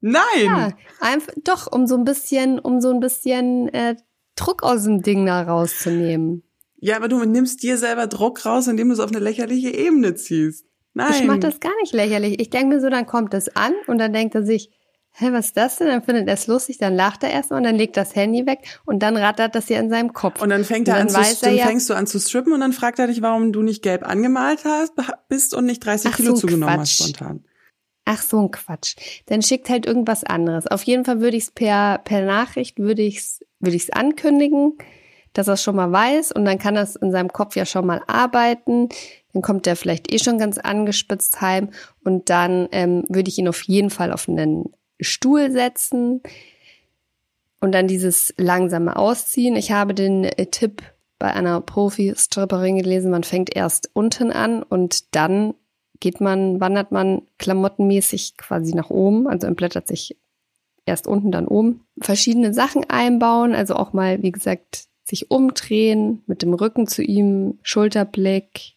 Nein! 0.00 0.22
Ja, 0.44 0.72
einfach, 1.00 1.32
doch, 1.44 1.70
um 1.70 1.86
so 1.86 1.96
ein 1.96 2.04
bisschen, 2.04 2.58
um 2.58 2.80
so 2.80 2.90
ein 2.90 3.00
bisschen 3.00 3.68
äh, 3.74 3.96
Druck 4.36 4.62
aus 4.62 4.84
dem 4.84 5.02
Ding 5.02 5.26
da 5.26 5.42
rauszunehmen. 5.42 6.45
Ja, 6.78 6.96
aber 6.96 7.08
du 7.08 7.24
nimmst 7.24 7.62
dir 7.62 7.78
selber 7.78 8.06
Druck 8.06 8.44
raus, 8.44 8.66
indem 8.66 8.88
du 8.88 8.94
es 8.94 9.00
auf 9.00 9.10
eine 9.10 9.20
lächerliche 9.20 9.70
Ebene 9.70 10.14
ziehst. 10.14 10.66
Nein. 10.94 11.12
Ich 11.14 11.24
mach 11.24 11.38
das 11.38 11.60
gar 11.60 11.74
nicht 11.80 11.92
lächerlich. 11.92 12.40
Ich 12.40 12.50
denke 12.50 12.74
mir 12.74 12.80
so, 12.80 12.88
dann 12.88 13.06
kommt 13.06 13.34
das 13.34 13.54
an 13.54 13.72
und 13.86 13.98
dann 13.98 14.12
denkt 14.12 14.34
er 14.34 14.44
sich, 14.44 14.70
hä, 15.12 15.28
was 15.32 15.46
ist 15.46 15.56
das 15.56 15.76
denn? 15.76 15.88
Dann 15.88 16.02
findet 16.02 16.28
er 16.28 16.34
es 16.34 16.46
lustig, 16.46 16.78
dann 16.78 16.94
lacht 16.94 17.22
er 17.22 17.30
erstmal 17.30 17.58
und 17.58 17.64
dann 17.64 17.76
legt 17.76 17.96
das 17.96 18.14
Handy 18.14 18.46
weg 18.46 18.80
und 18.84 19.02
dann 19.02 19.16
rattert 19.16 19.54
das 19.54 19.66
hier 19.66 19.78
in 19.78 19.90
seinem 19.90 20.12
Kopf. 20.12 20.40
Und 20.42 20.50
dann 20.50 20.64
fängt 20.64 20.88
er 20.88 20.96
an 20.96 21.08
zu, 21.08 21.20
dann 21.40 21.56
ja, 21.56 21.66
fängst 21.66 21.88
du 21.90 21.94
an 21.94 22.06
zu 22.06 22.18
strippen 22.18 22.52
und 22.52 22.60
dann 22.60 22.72
fragt 22.72 22.98
er 22.98 23.06
dich, 23.06 23.22
warum 23.22 23.52
du 23.52 23.62
nicht 23.62 23.82
gelb 23.82 24.06
angemalt 24.06 24.64
hast, 24.64 24.92
bist 25.28 25.54
und 25.54 25.66
nicht 25.66 25.84
30 25.84 26.10
Ach, 26.12 26.16
Kilo 26.16 26.34
so 26.34 26.42
zugenommen 26.42 26.76
Quatsch. 26.76 27.00
hast 27.00 27.08
spontan. 27.08 27.44
Ach 28.04 28.22
so 28.22 28.40
ein 28.40 28.50
Quatsch. 28.50 28.96
Dann 29.26 29.42
schickt 29.42 29.68
halt 29.68 29.84
irgendwas 29.84 30.22
anderes. 30.22 30.66
Auf 30.66 30.84
jeden 30.84 31.04
Fall 31.04 31.20
würde 31.20 31.36
ich 31.36 31.44
es 31.44 31.50
per, 31.50 31.98
per 31.98 32.24
Nachricht 32.24 32.78
würde 32.78 33.02
ich 33.02 33.18
es 33.18 33.40
würde 33.58 33.76
ich's 33.76 33.90
ankündigen, 33.90 34.74
dass 35.36 35.48
er 35.48 35.54
es 35.54 35.62
schon 35.62 35.76
mal 35.76 35.92
weiß 35.92 36.32
und 36.32 36.46
dann 36.46 36.58
kann 36.58 36.76
er 36.76 36.82
es 36.82 36.96
in 36.96 37.12
seinem 37.12 37.30
Kopf 37.32 37.56
ja 37.56 37.66
schon 37.66 37.86
mal 37.86 38.00
arbeiten. 38.06 38.88
Dann 39.34 39.42
kommt 39.42 39.66
er 39.66 39.76
vielleicht 39.76 40.10
eh 40.12 40.18
schon 40.18 40.38
ganz 40.38 40.56
angespitzt 40.56 41.42
heim 41.42 41.68
und 42.04 42.30
dann 42.30 42.68
ähm, 42.72 43.04
würde 43.08 43.28
ich 43.28 43.38
ihn 43.38 43.48
auf 43.48 43.62
jeden 43.62 43.90
Fall 43.90 44.12
auf 44.12 44.28
einen 44.28 44.72
Stuhl 44.98 45.50
setzen 45.50 46.22
und 47.60 47.72
dann 47.72 47.86
dieses 47.86 48.32
langsame 48.38 48.96
Ausziehen. 48.96 49.56
Ich 49.56 49.72
habe 49.72 49.92
den 49.92 50.24
äh, 50.24 50.46
Tipp 50.46 50.82
bei 51.18 51.32
einer 51.32 51.60
Profi-Stripperin 51.60 52.76
gelesen, 52.76 53.10
man 53.10 53.24
fängt 53.24 53.54
erst 53.54 53.90
unten 53.92 54.32
an 54.32 54.62
und 54.62 55.14
dann 55.14 55.54
geht 56.00 56.20
man, 56.20 56.60
wandert 56.60 56.92
man 56.92 57.22
klamottenmäßig 57.38 58.36
quasi 58.38 58.74
nach 58.74 58.90
oben, 58.90 59.26
also 59.26 59.46
entblättert 59.46 59.86
sich 59.86 60.16
erst 60.86 61.06
unten, 61.06 61.30
dann 61.30 61.46
oben. 61.46 61.86
Verschiedene 62.00 62.54
Sachen 62.54 62.88
einbauen, 62.88 63.54
also 63.54 63.74
auch 63.74 63.92
mal, 63.92 64.22
wie 64.22 64.32
gesagt, 64.32 64.85
sich 65.06 65.30
umdrehen, 65.30 66.22
mit 66.26 66.42
dem 66.42 66.52
Rücken 66.54 66.86
zu 66.86 67.02
ihm, 67.02 67.58
Schulterblick, 67.62 68.74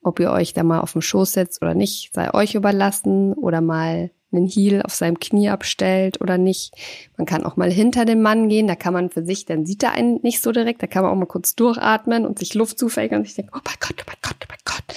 ob 0.00 0.20
ihr 0.20 0.30
euch 0.30 0.52
da 0.52 0.62
mal 0.62 0.80
auf 0.80 0.92
den 0.92 1.02
Schoß 1.02 1.32
setzt 1.32 1.60
oder 1.60 1.74
nicht, 1.74 2.10
sei 2.14 2.32
euch 2.32 2.54
überlassen 2.54 3.34
oder 3.34 3.60
mal 3.60 4.10
einen 4.32 4.46
Heel 4.46 4.82
auf 4.82 4.94
seinem 4.94 5.20
Knie 5.20 5.50
abstellt 5.50 6.20
oder 6.20 6.38
nicht. 6.38 6.74
Man 7.18 7.26
kann 7.26 7.44
auch 7.44 7.56
mal 7.56 7.70
hinter 7.70 8.04
dem 8.04 8.22
Mann 8.22 8.48
gehen, 8.48 8.66
da 8.66 8.76
kann 8.76 8.94
man 8.94 9.10
für 9.10 9.24
sich, 9.24 9.44
dann 9.44 9.66
sieht 9.66 9.82
er 9.82 9.92
einen 9.92 10.20
nicht 10.22 10.40
so 10.40 10.52
direkt, 10.52 10.82
da 10.82 10.86
kann 10.86 11.02
man 11.02 11.12
auch 11.12 11.16
mal 11.16 11.26
kurz 11.26 11.54
durchatmen 11.54 12.24
und 12.24 12.38
sich 12.38 12.54
Luft 12.54 12.78
zufällig 12.78 13.12
und 13.12 13.24
sich 13.24 13.34
denken, 13.34 13.52
oh 13.54 13.60
mein 13.64 13.76
Gott, 13.80 13.96
oh 14.00 14.04
mein 14.06 14.16
Gott, 14.22 14.36
oh 14.40 14.46
mein 14.48 14.58
Gott. 14.64 14.96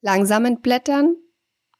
Langsam 0.00 0.44
entblättern. 0.44 1.16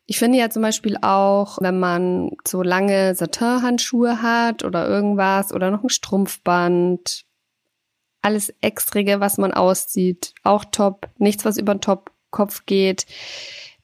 Ich 0.07 0.18
finde 0.18 0.38
ja 0.38 0.51
zum 0.51 0.62
Beispiel 0.62 0.97
auch, 1.01 1.59
wenn 1.61 1.79
man 1.79 2.33
so 2.47 2.62
lange 2.62 3.14
Satin-Handschuhe 3.14 4.21
hat 4.21 4.64
oder 4.64 4.88
irgendwas 4.88 5.53
oder 5.53 5.71
noch 5.71 5.85
ein 5.85 5.90
Strumpfband, 5.90 7.25
alles 8.22 8.54
Extrige, 8.61 9.20
was 9.20 9.38
man 9.38 9.52
auszieht, 9.52 10.32
auch 10.42 10.64
top, 10.64 11.08
nichts, 11.18 11.44
was 11.44 11.58
über 11.58 11.74
den 11.74 11.80
Top-Kopf 11.80 12.64
geht 12.66 13.06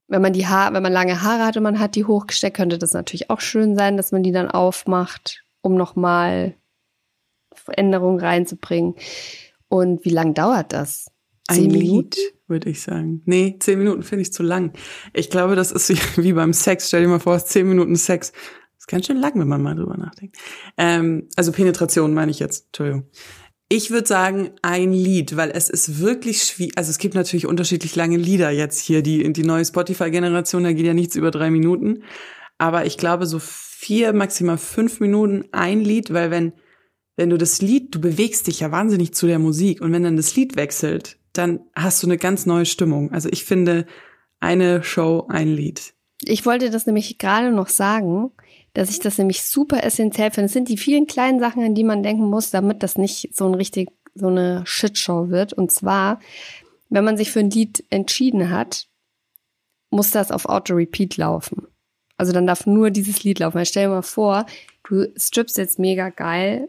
wenn 0.09 0.23
man 0.23 0.33
die 0.33 0.47
Haare, 0.47 0.75
wenn 0.75 0.83
man 0.83 0.93
lange 0.93 1.23
Haare 1.23 1.45
hat 1.45 1.57
und 1.57 1.63
man 1.63 1.79
hat 1.79 1.95
die 1.95 2.05
hochgesteckt, 2.05 2.57
könnte 2.57 2.79
das 2.79 2.95
natürlich 2.95 3.31
auch 3.31 3.41
schön 3.41 3.77
sein, 3.77 3.97
dass 3.97 4.11
man 4.11 4.23
die 4.23 4.33
dann 4.33 4.51
aufmacht, 4.51 5.45
um 5.61 5.75
nochmal 5.75 6.55
Veränderungen 7.55 8.19
reinzubringen. 8.19 8.95
Und 9.69 10.05
wie 10.05 10.11
lang 10.11 10.33
dauert 10.33 10.73
das? 10.73 11.11
Zehn 11.51 11.67
Ein 11.67 11.73
Minuten? 11.73 12.11
Lied, 12.17 12.35
würde 12.47 12.71
ich 12.71 12.81
sagen. 12.81 13.23
Nee, 13.27 13.57
zehn 13.61 13.79
Minuten 13.79 14.03
finde 14.03 14.23
ich 14.23 14.33
zu 14.33 14.43
lang. 14.43 14.73
Ich 15.13 15.29
glaube, 15.29 15.57
das 15.57 15.73
ist 15.73 15.91
wie, 15.91 16.23
wie 16.23 16.33
beim 16.33 16.55
Sex. 16.55 16.89
Stell 16.89 17.03
dir 17.03 17.09
mal 17.09 17.21
vor, 17.21 17.37
es 17.37 17.45
ist 17.45 17.53
zehn 17.53 17.69
Minuten 17.69 17.97
Sex. 17.97 18.33
Das 18.33 18.41
ist 18.81 18.89
ganz 18.89 19.07
schön 19.07 19.19
lang, 19.19 19.39
wenn 19.39 19.49
man 19.49 19.63
mal 19.63 19.75
drüber 19.75 19.99
nachdenkt. 19.99 20.39
Ähm, 20.79 21.29
also 21.37 21.53
Penetration 21.53 22.15
meine 22.15 22.31
ich 22.31 22.39
jetzt. 22.39 22.67
Entschuldigung. 22.67 23.05
Ich 23.71 23.91
würde 23.91 24.09
sagen, 24.09 24.51
ein 24.63 24.93
Lied, 24.93 25.37
weil 25.37 25.51
es 25.51 25.69
ist 25.69 26.01
wirklich 26.01 26.43
schwierig. 26.43 26.73
Also 26.77 26.91
es 26.91 26.99
gibt 26.99 27.15
natürlich 27.15 27.47
unterschiedlich 27.47 27.95
lange 27.97 28.17
Lieder 28.17 28.51
jetzt 28.51 28.81
hier. 28.81 29.03
Die, 29.03 29.31
die 29.33 29.43
neue 29.43 29.65
Spotify-Generation, 29.65 30.65
da 30.65 30.73
geht 30.73 30.87
ja 30.87 30.95
nichts 30.95 31.17
über 31.17 31.31
drei 31.31 31.51
Minuten. 31.51 32.03
Aber 32.57 32.87
ich 32.87 32.97
glaube, 32.97 33.27
so 33.27 33.39
vier, 33.39 34.15
maximal 34.15 34.57
fünf 34.57 35.01
Minuten 35.01 35.45
ein 35.53 35.81
Lied, 35.81 36.13
weil 36.13 36.31
wenn, 36.31 36.55
wenn 37.17 37.31
du 37.31 37.37
das 37.37 37.61
Lied, 37.61 37.95
du 37.95 38.01
bewegst 38.01 38.47
dich 38.47 38.61
ja 38.61 38.73
wahnsinnig 38.73 39.13
zu 39.13 39.27
der 39.27 39.39
Musik 39.39 39.83
und 39.83 39.93
wenn 39.93 40.03
dann 40.03 40.17
das 40.17 40.35
Lied 40.35 40.57
wechselt, 40.57 41.19
dann 41.35 41.61
hast 41.75 42.03
du 42.03 42.07
eine 42.07 42.17
ganz 42.17 42.47
neue 42.47 42.67
Stimmung. 42.67 43.13
Also 43.13 43.29
ich 43.31 43.45
finde, 43.45 43.87
eine 44.41 44.83
Show, 44.83 45.27
ein 45.29 45.49
Lied. 45.49 45.95
Ich 46.23 46.47
wollte 46.47 46.71
das 46.71 46.87
nämlich 46.87 47.19
gerade 47.19 47.53
noch 47.53 47.69
sagen 47.69 48.33
dass 48.79 48.91
ich 48.91 49.01
das 49.01 49.19
nämlich 49.19 49.43
super 49.43 49.83
essentiell 49.83 50.31
finde. 50.31 50.47
Es 50.47 50.53
sind 50.53 50.69
die 50.69 50.77
vielen 50.77 51.09
kleinen 51.09 51.41
Sachen, 51.41 51.65
an 51.65 51.75
die 51.75 51.83
man 51.83 52.05
denken 52.05 52.27
muss, 52.27 52.51
damit 52.51 52.85
das 52.85 52.97
nicht 52.97 53.35
so 53.35 53.45
ein 53.49 53.55
richtig, 53.55 53.91
so 54.15 54.29
eine 54.29 54.63
Shitshow 54.67 55.31
wird. 55.31 55.53
Und 55.53 55.73
zwar, 55.73 56.21
wenn 56.89 57.03
man 57.03 57.17
sich 57.17 57.33
für 57.33 57.41
ein 57.41 57.51
Lied 57.51 57.85
entschieden 57.91 58.51
hat, 58.51 58.87
muss 59.91 60.13
das 60.13 60.31
auf 60.31 60.45
Auto-Repeat 60.45 61.17
laufen. 61.17 61.67
Also 62.17 62.33
dann 62.33 62.47
darf 62.47 62.67
nur 62.67 62.91
dieses 62.91 63.25
Lied 63.25 63.41
laufen. 63.41 63.59
Ich 63.59 63.71
stell 63.71 63.87
dir 63.87 63.95
mal 63.95 64.03
vor, 64.03 64.47
du 64.89 65.13
strippst 65.19 65.59
jetzt 65.59 65.81
mega 65.81 66.11
geil. 66.11 66.69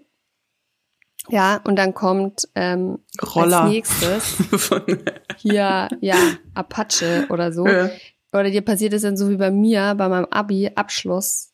Ja, 1.28 1.62
und 1.63 1.76
dann 1.76 1.93
kommt 1.93 2.50
ähm, 2.56 3.04
Roller. 3.22 3.62
als 3.62 3.69
nächstes 3.69 4.38
hier, 5.38 5.89
ja, 6.02 6.17
Apache 6.56 7.28
oder 7.30 7.52
so. 7.52 7.67
Ja. 7.67 7.91
Oder 8.34 8.50
dir 8.50 8.62
passiert 8.62 8.93
es 8.93 9.04
dann 9.04 9.15
so 9.15 9.30
wie 9.30 9.38
bei 9.38 9.52
mir, 9.52 9.93
bei 9.93 10.10
meinem 10.10 10.26
Abi-Abschluss 10.26 11.48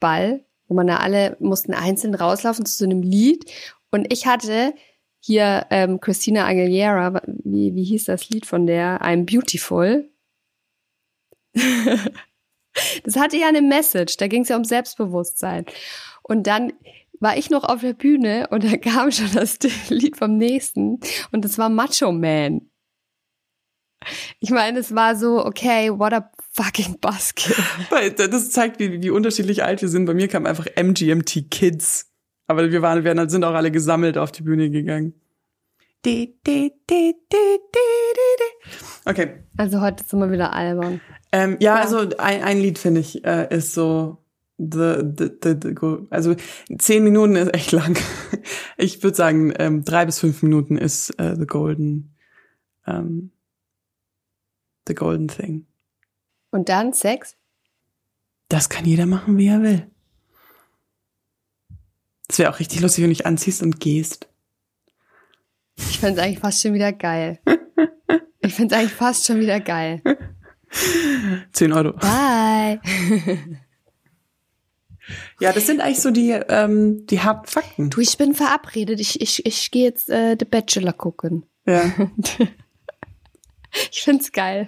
Ball, 0.00 0.44
wo 0.66 0.74
man 0.74 0.86
da 0.86 0.98
alle 0.98 1.36
mussten 1.40 1.74
einzeln 1.74 2.14
rauslaufen 2.14 2.66
zu 2.66 2.76
so 2.76 2.84
einem 2.84 3.02
Lied. 3.02 3.50
Und 3.90 4.12
ich 4.12 4.26
hatte 4.26 4.74
hier 5.20 5.66
ähm, 5.70 6.00
Christina 6.00 6.46
Aguilera, 6.46 7.22
wie, 7.26 7.74
wie 7.74 7.84
hieß 7.84 8.04
das 8.04 8.28
Lied 8.30 8.46
von 8.46 8.66
der? 8.66 9.00
I'm 9.02 9.24
Beautiful. 9.24 10.10
das 13.04 13.16
hatte 13.16 13.36
ja 13.36 13.48
eine 13.48 13.62
Message, 13.62 14.16
da 14.16 14.28
ging 14.28 14.42
es 14.42 14.48
ja 14.48 14.56
um 14.56 14.64
Selbstbewusstsein. 14.64 15.66
Und 16.22 16.46
dann 16.46 16.72
war 17.20 17.36
ich 17.36 17.50
noch 17.50 17.64
auf 17.64 17.80
der 17.80 17.94
Bühne 17.94 18.46
und 18.50 18.64
da 18.64 18.76
kam 18.76 19.10
schon 19.10 19.32
das 19.32 19.58
Lied 19.88 20.16
vom 20.16 20.36
nächsten 20.36 21.00
und 21.32 21.44
es 21.44 21.58
war 21.58 21.68
Macho 21.68 22.12
Man. 22.12 22.70
Ich 24.38 24.50
meine, 24.50 24.78
es 24.78 24.94
war 24.94 25.16
so, 25.16 25.44
okay, 25.44 25.90
what 25.90 26.12
a 26.12 26.30
fucking 26.58 26.98
buskill. 27.00 27.54
Das 28.30 28.50
zeigt, 28.50 28.80
wie, 28.80 29.02
wie 29.02 29.10
unterschiedlich 29.10 29.62
alt 29.64 29.80
wir 29.82 29.88
sind. 29.88 30.06
Bei 30.06 30.14
mir 30.14 30.28
kam 30.28 30.46
einfach 30.46 30.66
MGMT 30.76 31.50
Kids. 31.50 32.10
Aber 32.46 32.70
wir 32.70 32.82
waren, 32.82 33.04
wir 33.04 33.30
sind 33.30 33.44
auch 33.44 33.54
alle 33.54 33.70
gesammelt 33.70 34.18
auf 34.18 34.32
die 34.32 34.42
Bühne 34.42 34.70
gegangen. 34.70 35.14
Okay. 39.04 39.44
Also 39.56 39.80
heute 39.80 40.04
sind 40.04 40.18
wir 40.18 40.30
wieder 40.30 40.52
albern. 40.52 41.00
Ähm, 41.32 41.56
ja, 41.60 41.76
ja, 41.76 41.82
also 41.82 41.98
ein, 42.18 42.42
ein 42.42 42.58
Lied 42.58 42.78
finde 42.78 43.00
ich 43.00 43.24
äh, 43.24 43.54
ist 43.54 43.74
so 43.74 44.24
the, 44.56 45.02
the, 45.02 45.30
the, 45.42 45.56
the 45.60 45.74
also 46.08 46.34
zehn 46.78 47.04
Minuten 47.04 47.36
ist 47.36 47.54
echt 47.54 47.72
lang. 47.72 47.98
Ich 48.80 49.02
würde 49.02 49.16
sagen 49.16 49.52
ähm, 49.58 49.84
drei 49.84 50.06
bis 50.06 50.20
fünf 50.20 50.42
Minuten 50.42 50.78
ist 50.78 51.10
äh, 51.18 51.34
the 51.36 51.46
golden 51.46 52.14
ähm, 52.86 53.32
the 54.86 54.94
golden 54.94 55.28
thing. 55.28 55.66
Und 56.50 56.68
dann 56.68 56.92
Sex? 56.92 57.36
Das 58.48 58.68
kann 58.68 58.84
jeder 58.84 59.06
machen, 59.06 59.36
wie 59.36 59.48
er 59.48 59.62
will. 59.62 59.86
Es 62.28 62.38
wäre 62.38 62.50
auch 62.50 62.60
richtig 62.60 62.80
lustig, 62.80 63.02
wenn 63.02 63.10
du 63.10 63.16
dich 63.16 63.26
anziehst 63.26 63.62
und 63.62 63.80
gehst. 63.80 64.28
Ich 65.76 66.00
fände 66.00 66.22
eigentlich 66.22 66.40
fast 66.40 66.62
schon 66.62 66.74
wieder 66.74 66.92
geil. 66.92 67.40
Ich 68.40 68.54
finde 68.54 68.76
eigentlich 68.76 68.92
fast 68.92 69.26
schon 69.26 69.40
wieder 69.40 69.60
geil. 69.60 70.00
Zehn 71.52 71.72
Euro. 71.72 71.92
Bye. 71.92 72.80
Ja, 75.40 75.52
das 75.52 75.66
sind 75.66 75.80
eigentlich 75.80 76.00
so 76.00 76.10
die, 76.10 76.32
ähm, 76.32 77.06
die 77.06 77.20
harten 77.20 77.46
Fakten. 77.46 77.90
Du, 77.90 78.00
ich 78.00 78.18
bin 78.18 78.34
verabredet. 78.34 79.00
Ich, 79.00 79.20
ich, 79.20 79.46
ich 79.46 79.70
gehe 79.70 79.84
jetzt 79.84 80.10
äh, 80.10 80.36
The 80.38 80.44
Bachelor 80.44 80.92
gucken. 80.92 81.44
Ja. 81.66 81.90
ich 83.92 84.02
find's 84.02 84.32
geil. 84.32 84.66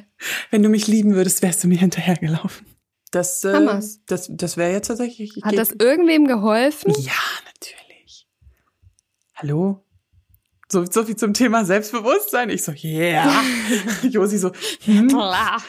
Wenn 0.51 0.63
du 0.63 0.69
mich 0.69 0.87
lieben 0.87 1.15
würdest, 1.15 1.43
wärst 1.43 1.65
du 1.65 1.69
mir 1.69 1.79
hinterhergelaufen. 1.79 2.67
Das, 3.11 3.45
äh, 3.45 3.53
Hammers. 3.53 4.01
das, 4.07 4.29
das 4.31 4.57
wäre 4.57 4.73
jetzt 4.73 4.87
tatsächlich. 4.87 5.37
ich 5.37 5.45
Hat 5.45 5.57
das 5.57 5.73
irgendwem 5.73 6.27
geholfen? 6.27 6.93
Ja, 6.99 7.13
natürlich. 7.47 8.29
Hallo? 9.35 9.85
So, 10.73 10.85
so 10.85 11.03
viel 11.03 11.17
zum 11.17 11.35
Thema 11.35 11.65
Selbstbewusstsein. 11.65 12.49
Ich 12.49 12.63
so, 12.63 12.71
yeah. 12.85 13.43
Josi 14.03 14.39
so, 14.39 14.53
hm. 14.85 15.09
Klar. 15.09 15.61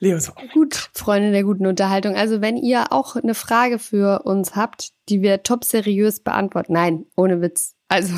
Leo 0.00 0.18
so, 0.18 0.32
Gut, 0.52 0.90
Freunde 0.92 1.32
der 1.32 1.44
guten 1.44 1.66
Unterhaltung. 1.66 2.14
Also 2.14 2.42
wenn 2.42 2.58
ihr 2.58 2.92
auch 2.92 3.16
eine 3.16 3.34
Frage 3.34 3.78
für 3.78 4.24
uns 4.24 4.54
habt, 4.54 4.90
die 5.08 5.22
wir 5.22 5.42
top 5.42 5.64
seriös 5.64 6.20
beantworten. 6.20 6.74
Nein, 6.74 7.06
ohne 7.16 7.40
Witz. 7.40 7.74
Also 7.88 8.12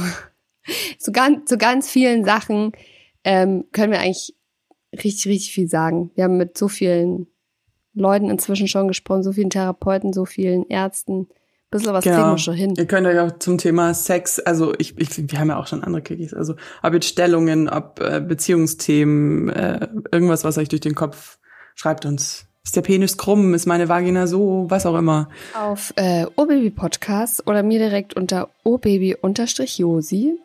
zu 0.98 1.12
ganz, 1.12 1.48
zu 1.48 1.58
ganz 1.58 1.88
vielen 1.88 2.24
Sachen 2.24 2.72
ähm, 3.24 3.64
können 3.72 3.92
wir 3.92 4.00
eigentlich 4.00 4.34
richtig, 4.92 5.26
richtig 5.26 5.52
viel 5.52 5.68
sagen. 5.68 6.10
Wir 6.14 6.24
haben 6.24 6.36
mit 6.36 6.56
so 6.56 6.68
vielen 6.68 7.26
Leuten 7.94 8.30
inzwischen 8.30 8.68
schon 8.68 8.88
gesprochen, 8.88 9.22
so 9.22 9.32
vielen 9.32 9.50
Therapeuten, 9.50 10.12
so 10.12 10.24
vielen 10.24 10.68
Ärzten. 10.68 11.22
Ein 11.22 11.28
bisschen 11.70 11.92
was 11.92 12.04
kriegen 12.04 12.16
wir 12.16 12.38
schon 12.38 12.54
hin. 12.54 12.74
Ihr 12.76 12.86
könnt 12.86 13.06
euch 13.06 13.18
auch 13.18 13.38
zum 13.38 13.58
Thema 13.58 13.94
Sex, 13.94 14.38
also 14.38 14.74
ich, 14.78 14.98
ich 14.98 15.30
wir 15.30 15.38
haben 15.38 15.48
ja 15.48 15.58
auch 15.58 15.66
schon 15.66 15.82
andere 15.82 16.02
Quickies, 16.02 16.34
also 16.34 16.54
ob 16.82 16.92
jetzt 16.92 17.06
Stellungen, 17.06 17.68
ob 17.68 18.00
äh, 18.00 18.20
Beziehungsthemen, 18.20 19.48
äh, 19.48 19.88
irgendwas, 20.12 20.44
was 20.44 20.58
euch 20.58 20.68
durch 20.68 20.82
den 20.82 20.94
Kopf 20.94 21.38
schreibt 21.74 22.06
uns. 22.06 22.46
Ist 22.64 22.76
der 22.76 22.82
Penis 22.82 23.18
krumm? 23.18 23.52
Ist 23.52 23.66
meine 23.66 23.90
Vagina 23.90 24.26
so? 24.26 24.64
Was 24.68 24.86
auch 24.86 24.96
immer. 24.96 25.28
Auf 25.54 25.92
äh, 25.96 26.24
Obaby 26.36 26.70
Podcast 26.70 27.46
oder 27.46 27.62
mir 27.62 27.78
direkt 27.78 28.14
unter 28.14 28.48
obaby-josi. 28.64 30.38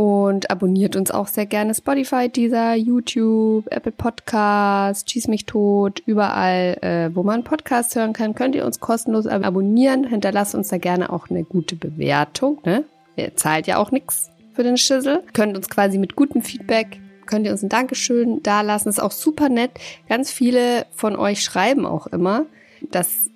Und 0.00 0.50
abonniert 0.50 0.96
uns 0.96 1.10
auch 1.10 1.26
sehr 1.26 1.44
gerne 1.44 1.74
Spotify, 1.74 2.30
dieser 2.30 2.74
YouTube, 2.74 3.66
Apple 3.70 3.92
Podcast, 3.92 5.10
Schieß 5.10 5.28
mich 5.28 5.44
tot, 5.44 6.02
überall, 6.06 6.78
äh, 6.80 7.14
wo 7.14 7.22
man 7.22 7.44
Podcasts 7.44 7.94
hören 7.94 8.14
kann, 8.14 8.34
könnt 8.34 8.54
ihr 8.54 8.64
uns 8.64 8.80
kostenlos 8.80 9.26
ab- 9.26 9.44
abonnieren. 9.44 10.04
Hinterlasst 10.04 10.54
uns 10.54 10.68
da 10.68 10.78
gerne 10.78 11.12
auch 11.12 11.28
eine 11.28 11.44
gute 11.44 11.76
Bewertung. 11.76 12.62
Ne? 12.64 12.84
Ihr 13.16 13.36
zahlt 13.36 13.66
ja 13.66 13.76
auch 13.76 13.90
nichts 13.90 14.30
für 14.54 14.62
den 14.62 14.78
Schissel. 14.78 15.22
Könnt 15.34 15.54
uns 15.54 15.68
quasi 15.68 15.98
mit 15.98 16.16
gutem 16.16 16.40
Feedback, 16.40 16.98
könnt 17.26 17.44
ihr 17.44 17.52
uns 17.52 17.62
ein 17.62 17.68
Dankeschön 17.68 18.42
dalassen. 18.42 18.88
Ist 18.88 19.02
auch 19.02 19.12
super 19.12 19.50
nett. 19.50 19.72
Ganz 20.08 20.32
viele 20.32 20.86
von 20.92 21.14
euch 21.14 21.44
schreiben 21.44 21.84
auch 21.84 22.06
immer, 22.06 22.46
dass 22.90 23.28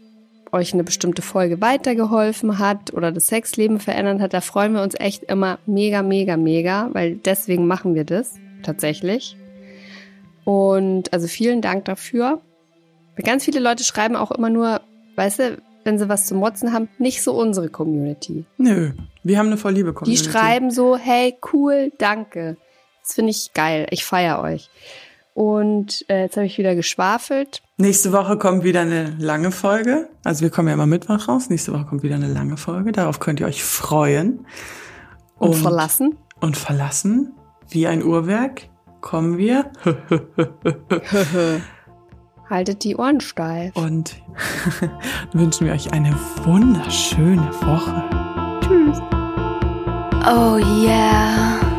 euch 0.54 0.72
eine 0.72 0.84
bestimmte 0.84 1.20
Folge 1.20 1.60
weitergeholfen 1.60 2.58
hat 2.58 2.94
oder 2.94 3.12
das 3.12 3.26
Sexleben 3.26 3.80
verändert 3.80 4.20
hat, 4.20 4.32
da 4.32 4.40
freuen 4.40 4.72
wir 4.72 4.82
uns 4.82 4.94
echt 4.98 5.24
immer 5.24 5.58
mega, 5.66 6.02
mega, 6.02 6.36
mega, 6.36 6.88
weil 6.92 7.16
deswegen 7.16 7.66
machen 7.66 7.94
wir 7.94 8.04
das 8.04 8.36
tatsächlich. 8.62 9.36
Und 10.44 11.12
also 11.12 11.26
vielen 11.26 11.60
Dank 11.60 11.84
dafür. 11.86 12.40
Ganz 13.22 13.44
viele 13.44 13.60
Leute 13.60 13.84
schreiben 13.84 14.16
auch 14.16 14.30
immer 14.30 14.50
nur, 14.50 14.80
weißt 15.16 15.38
du, 15.40 15.62
wenn 15.84 15.98
sie 15.98 16.08
was 16.08 16.26
zu 16.26 16.34
motzen 16.34 16.72
haben, 16.72 16.88
nicht 16.98 17.22
so 17.22 17.32
unsere 17.32 17.68
Community. 17.68 18.44
Nö, 18.56 18.92
wir 19.22 19.38
haben 19.38 19.48
eine 19.48 19.56
voll 19.56 19.72
liebe 19.72 19.90
Die 19.90 19.94
Community. 19.94 20.30
schreiben 20.30 20.70
so, 20.70 20.96
hey, 20.96 21.36
cool, 21.52 21.92
danke. 21.98 22.56
Das 23.02 23.14
finde 23.14 23.30
ich 23.30 23.52
geil. 23.52 23.86
Ich 23.90 24.04
feiere 24.04 24.40
euch. 24.40 24.70
Und 25.34 26.04
äh, 26.08 26.22
jetzt 26.22 26.36
habe 26.36 26.46
ich 26.46 26.56
wieder 26.58 26.76
geschwafelt. 26.76 27.60
Nächste 27.76 28.12
Woche 28.12 28.38
kommt 28.38 28.62
wieder 28.62 28.82
eine 28.82 29.16
lange 29.18 29.50
Folge. 29.50 30.08
Also 30.22 30.42
wir 30.42 30.50
kommen 30.50 30.68
ja 30.68 30.74
immer 30.74 30.86
Mittwoch 30.86 31.26
raus. 31.26 31.50
Nächste 31.50 31.72
Woche 31.72 31.84
kommt 31.84 32.04
wieder 32.04 32.14
eine 32.14 32.28
lange 32.28 32.56
Folge. 32.56 32.92
Darauf 32.92 33.18
könnt 33.18 33.40
ihr 33.40 33.46
euch 33.46 33.64
freuen. 33.64 34.46
Und, 35.36 35.56
verlassen. 35.56 36.16
Und 36.40 36.56
verlassen, 36.56 37.32
wie 37.68 37.88
ein 37.88 38.04
Uhrwerk, 38.04 38.68
kommen 39.00 39.36
wir. 39.36 39.72
Haltet 42.48 42.84
die 42.84 42.94
Ohren 42.94 43.20
steif. 43.20 43.74
Und 43.74 44.14
wünschen 45.32 45.66
wir 45.66 45.72
euch 45.72 45.92
eine 45.92 46.14
wunderschöne 46.44 47.50
Woche. 47.60 48.04
Tschüss. 48.60 49.00
Oh 50.26 50.58
yeah. 50.58 51.73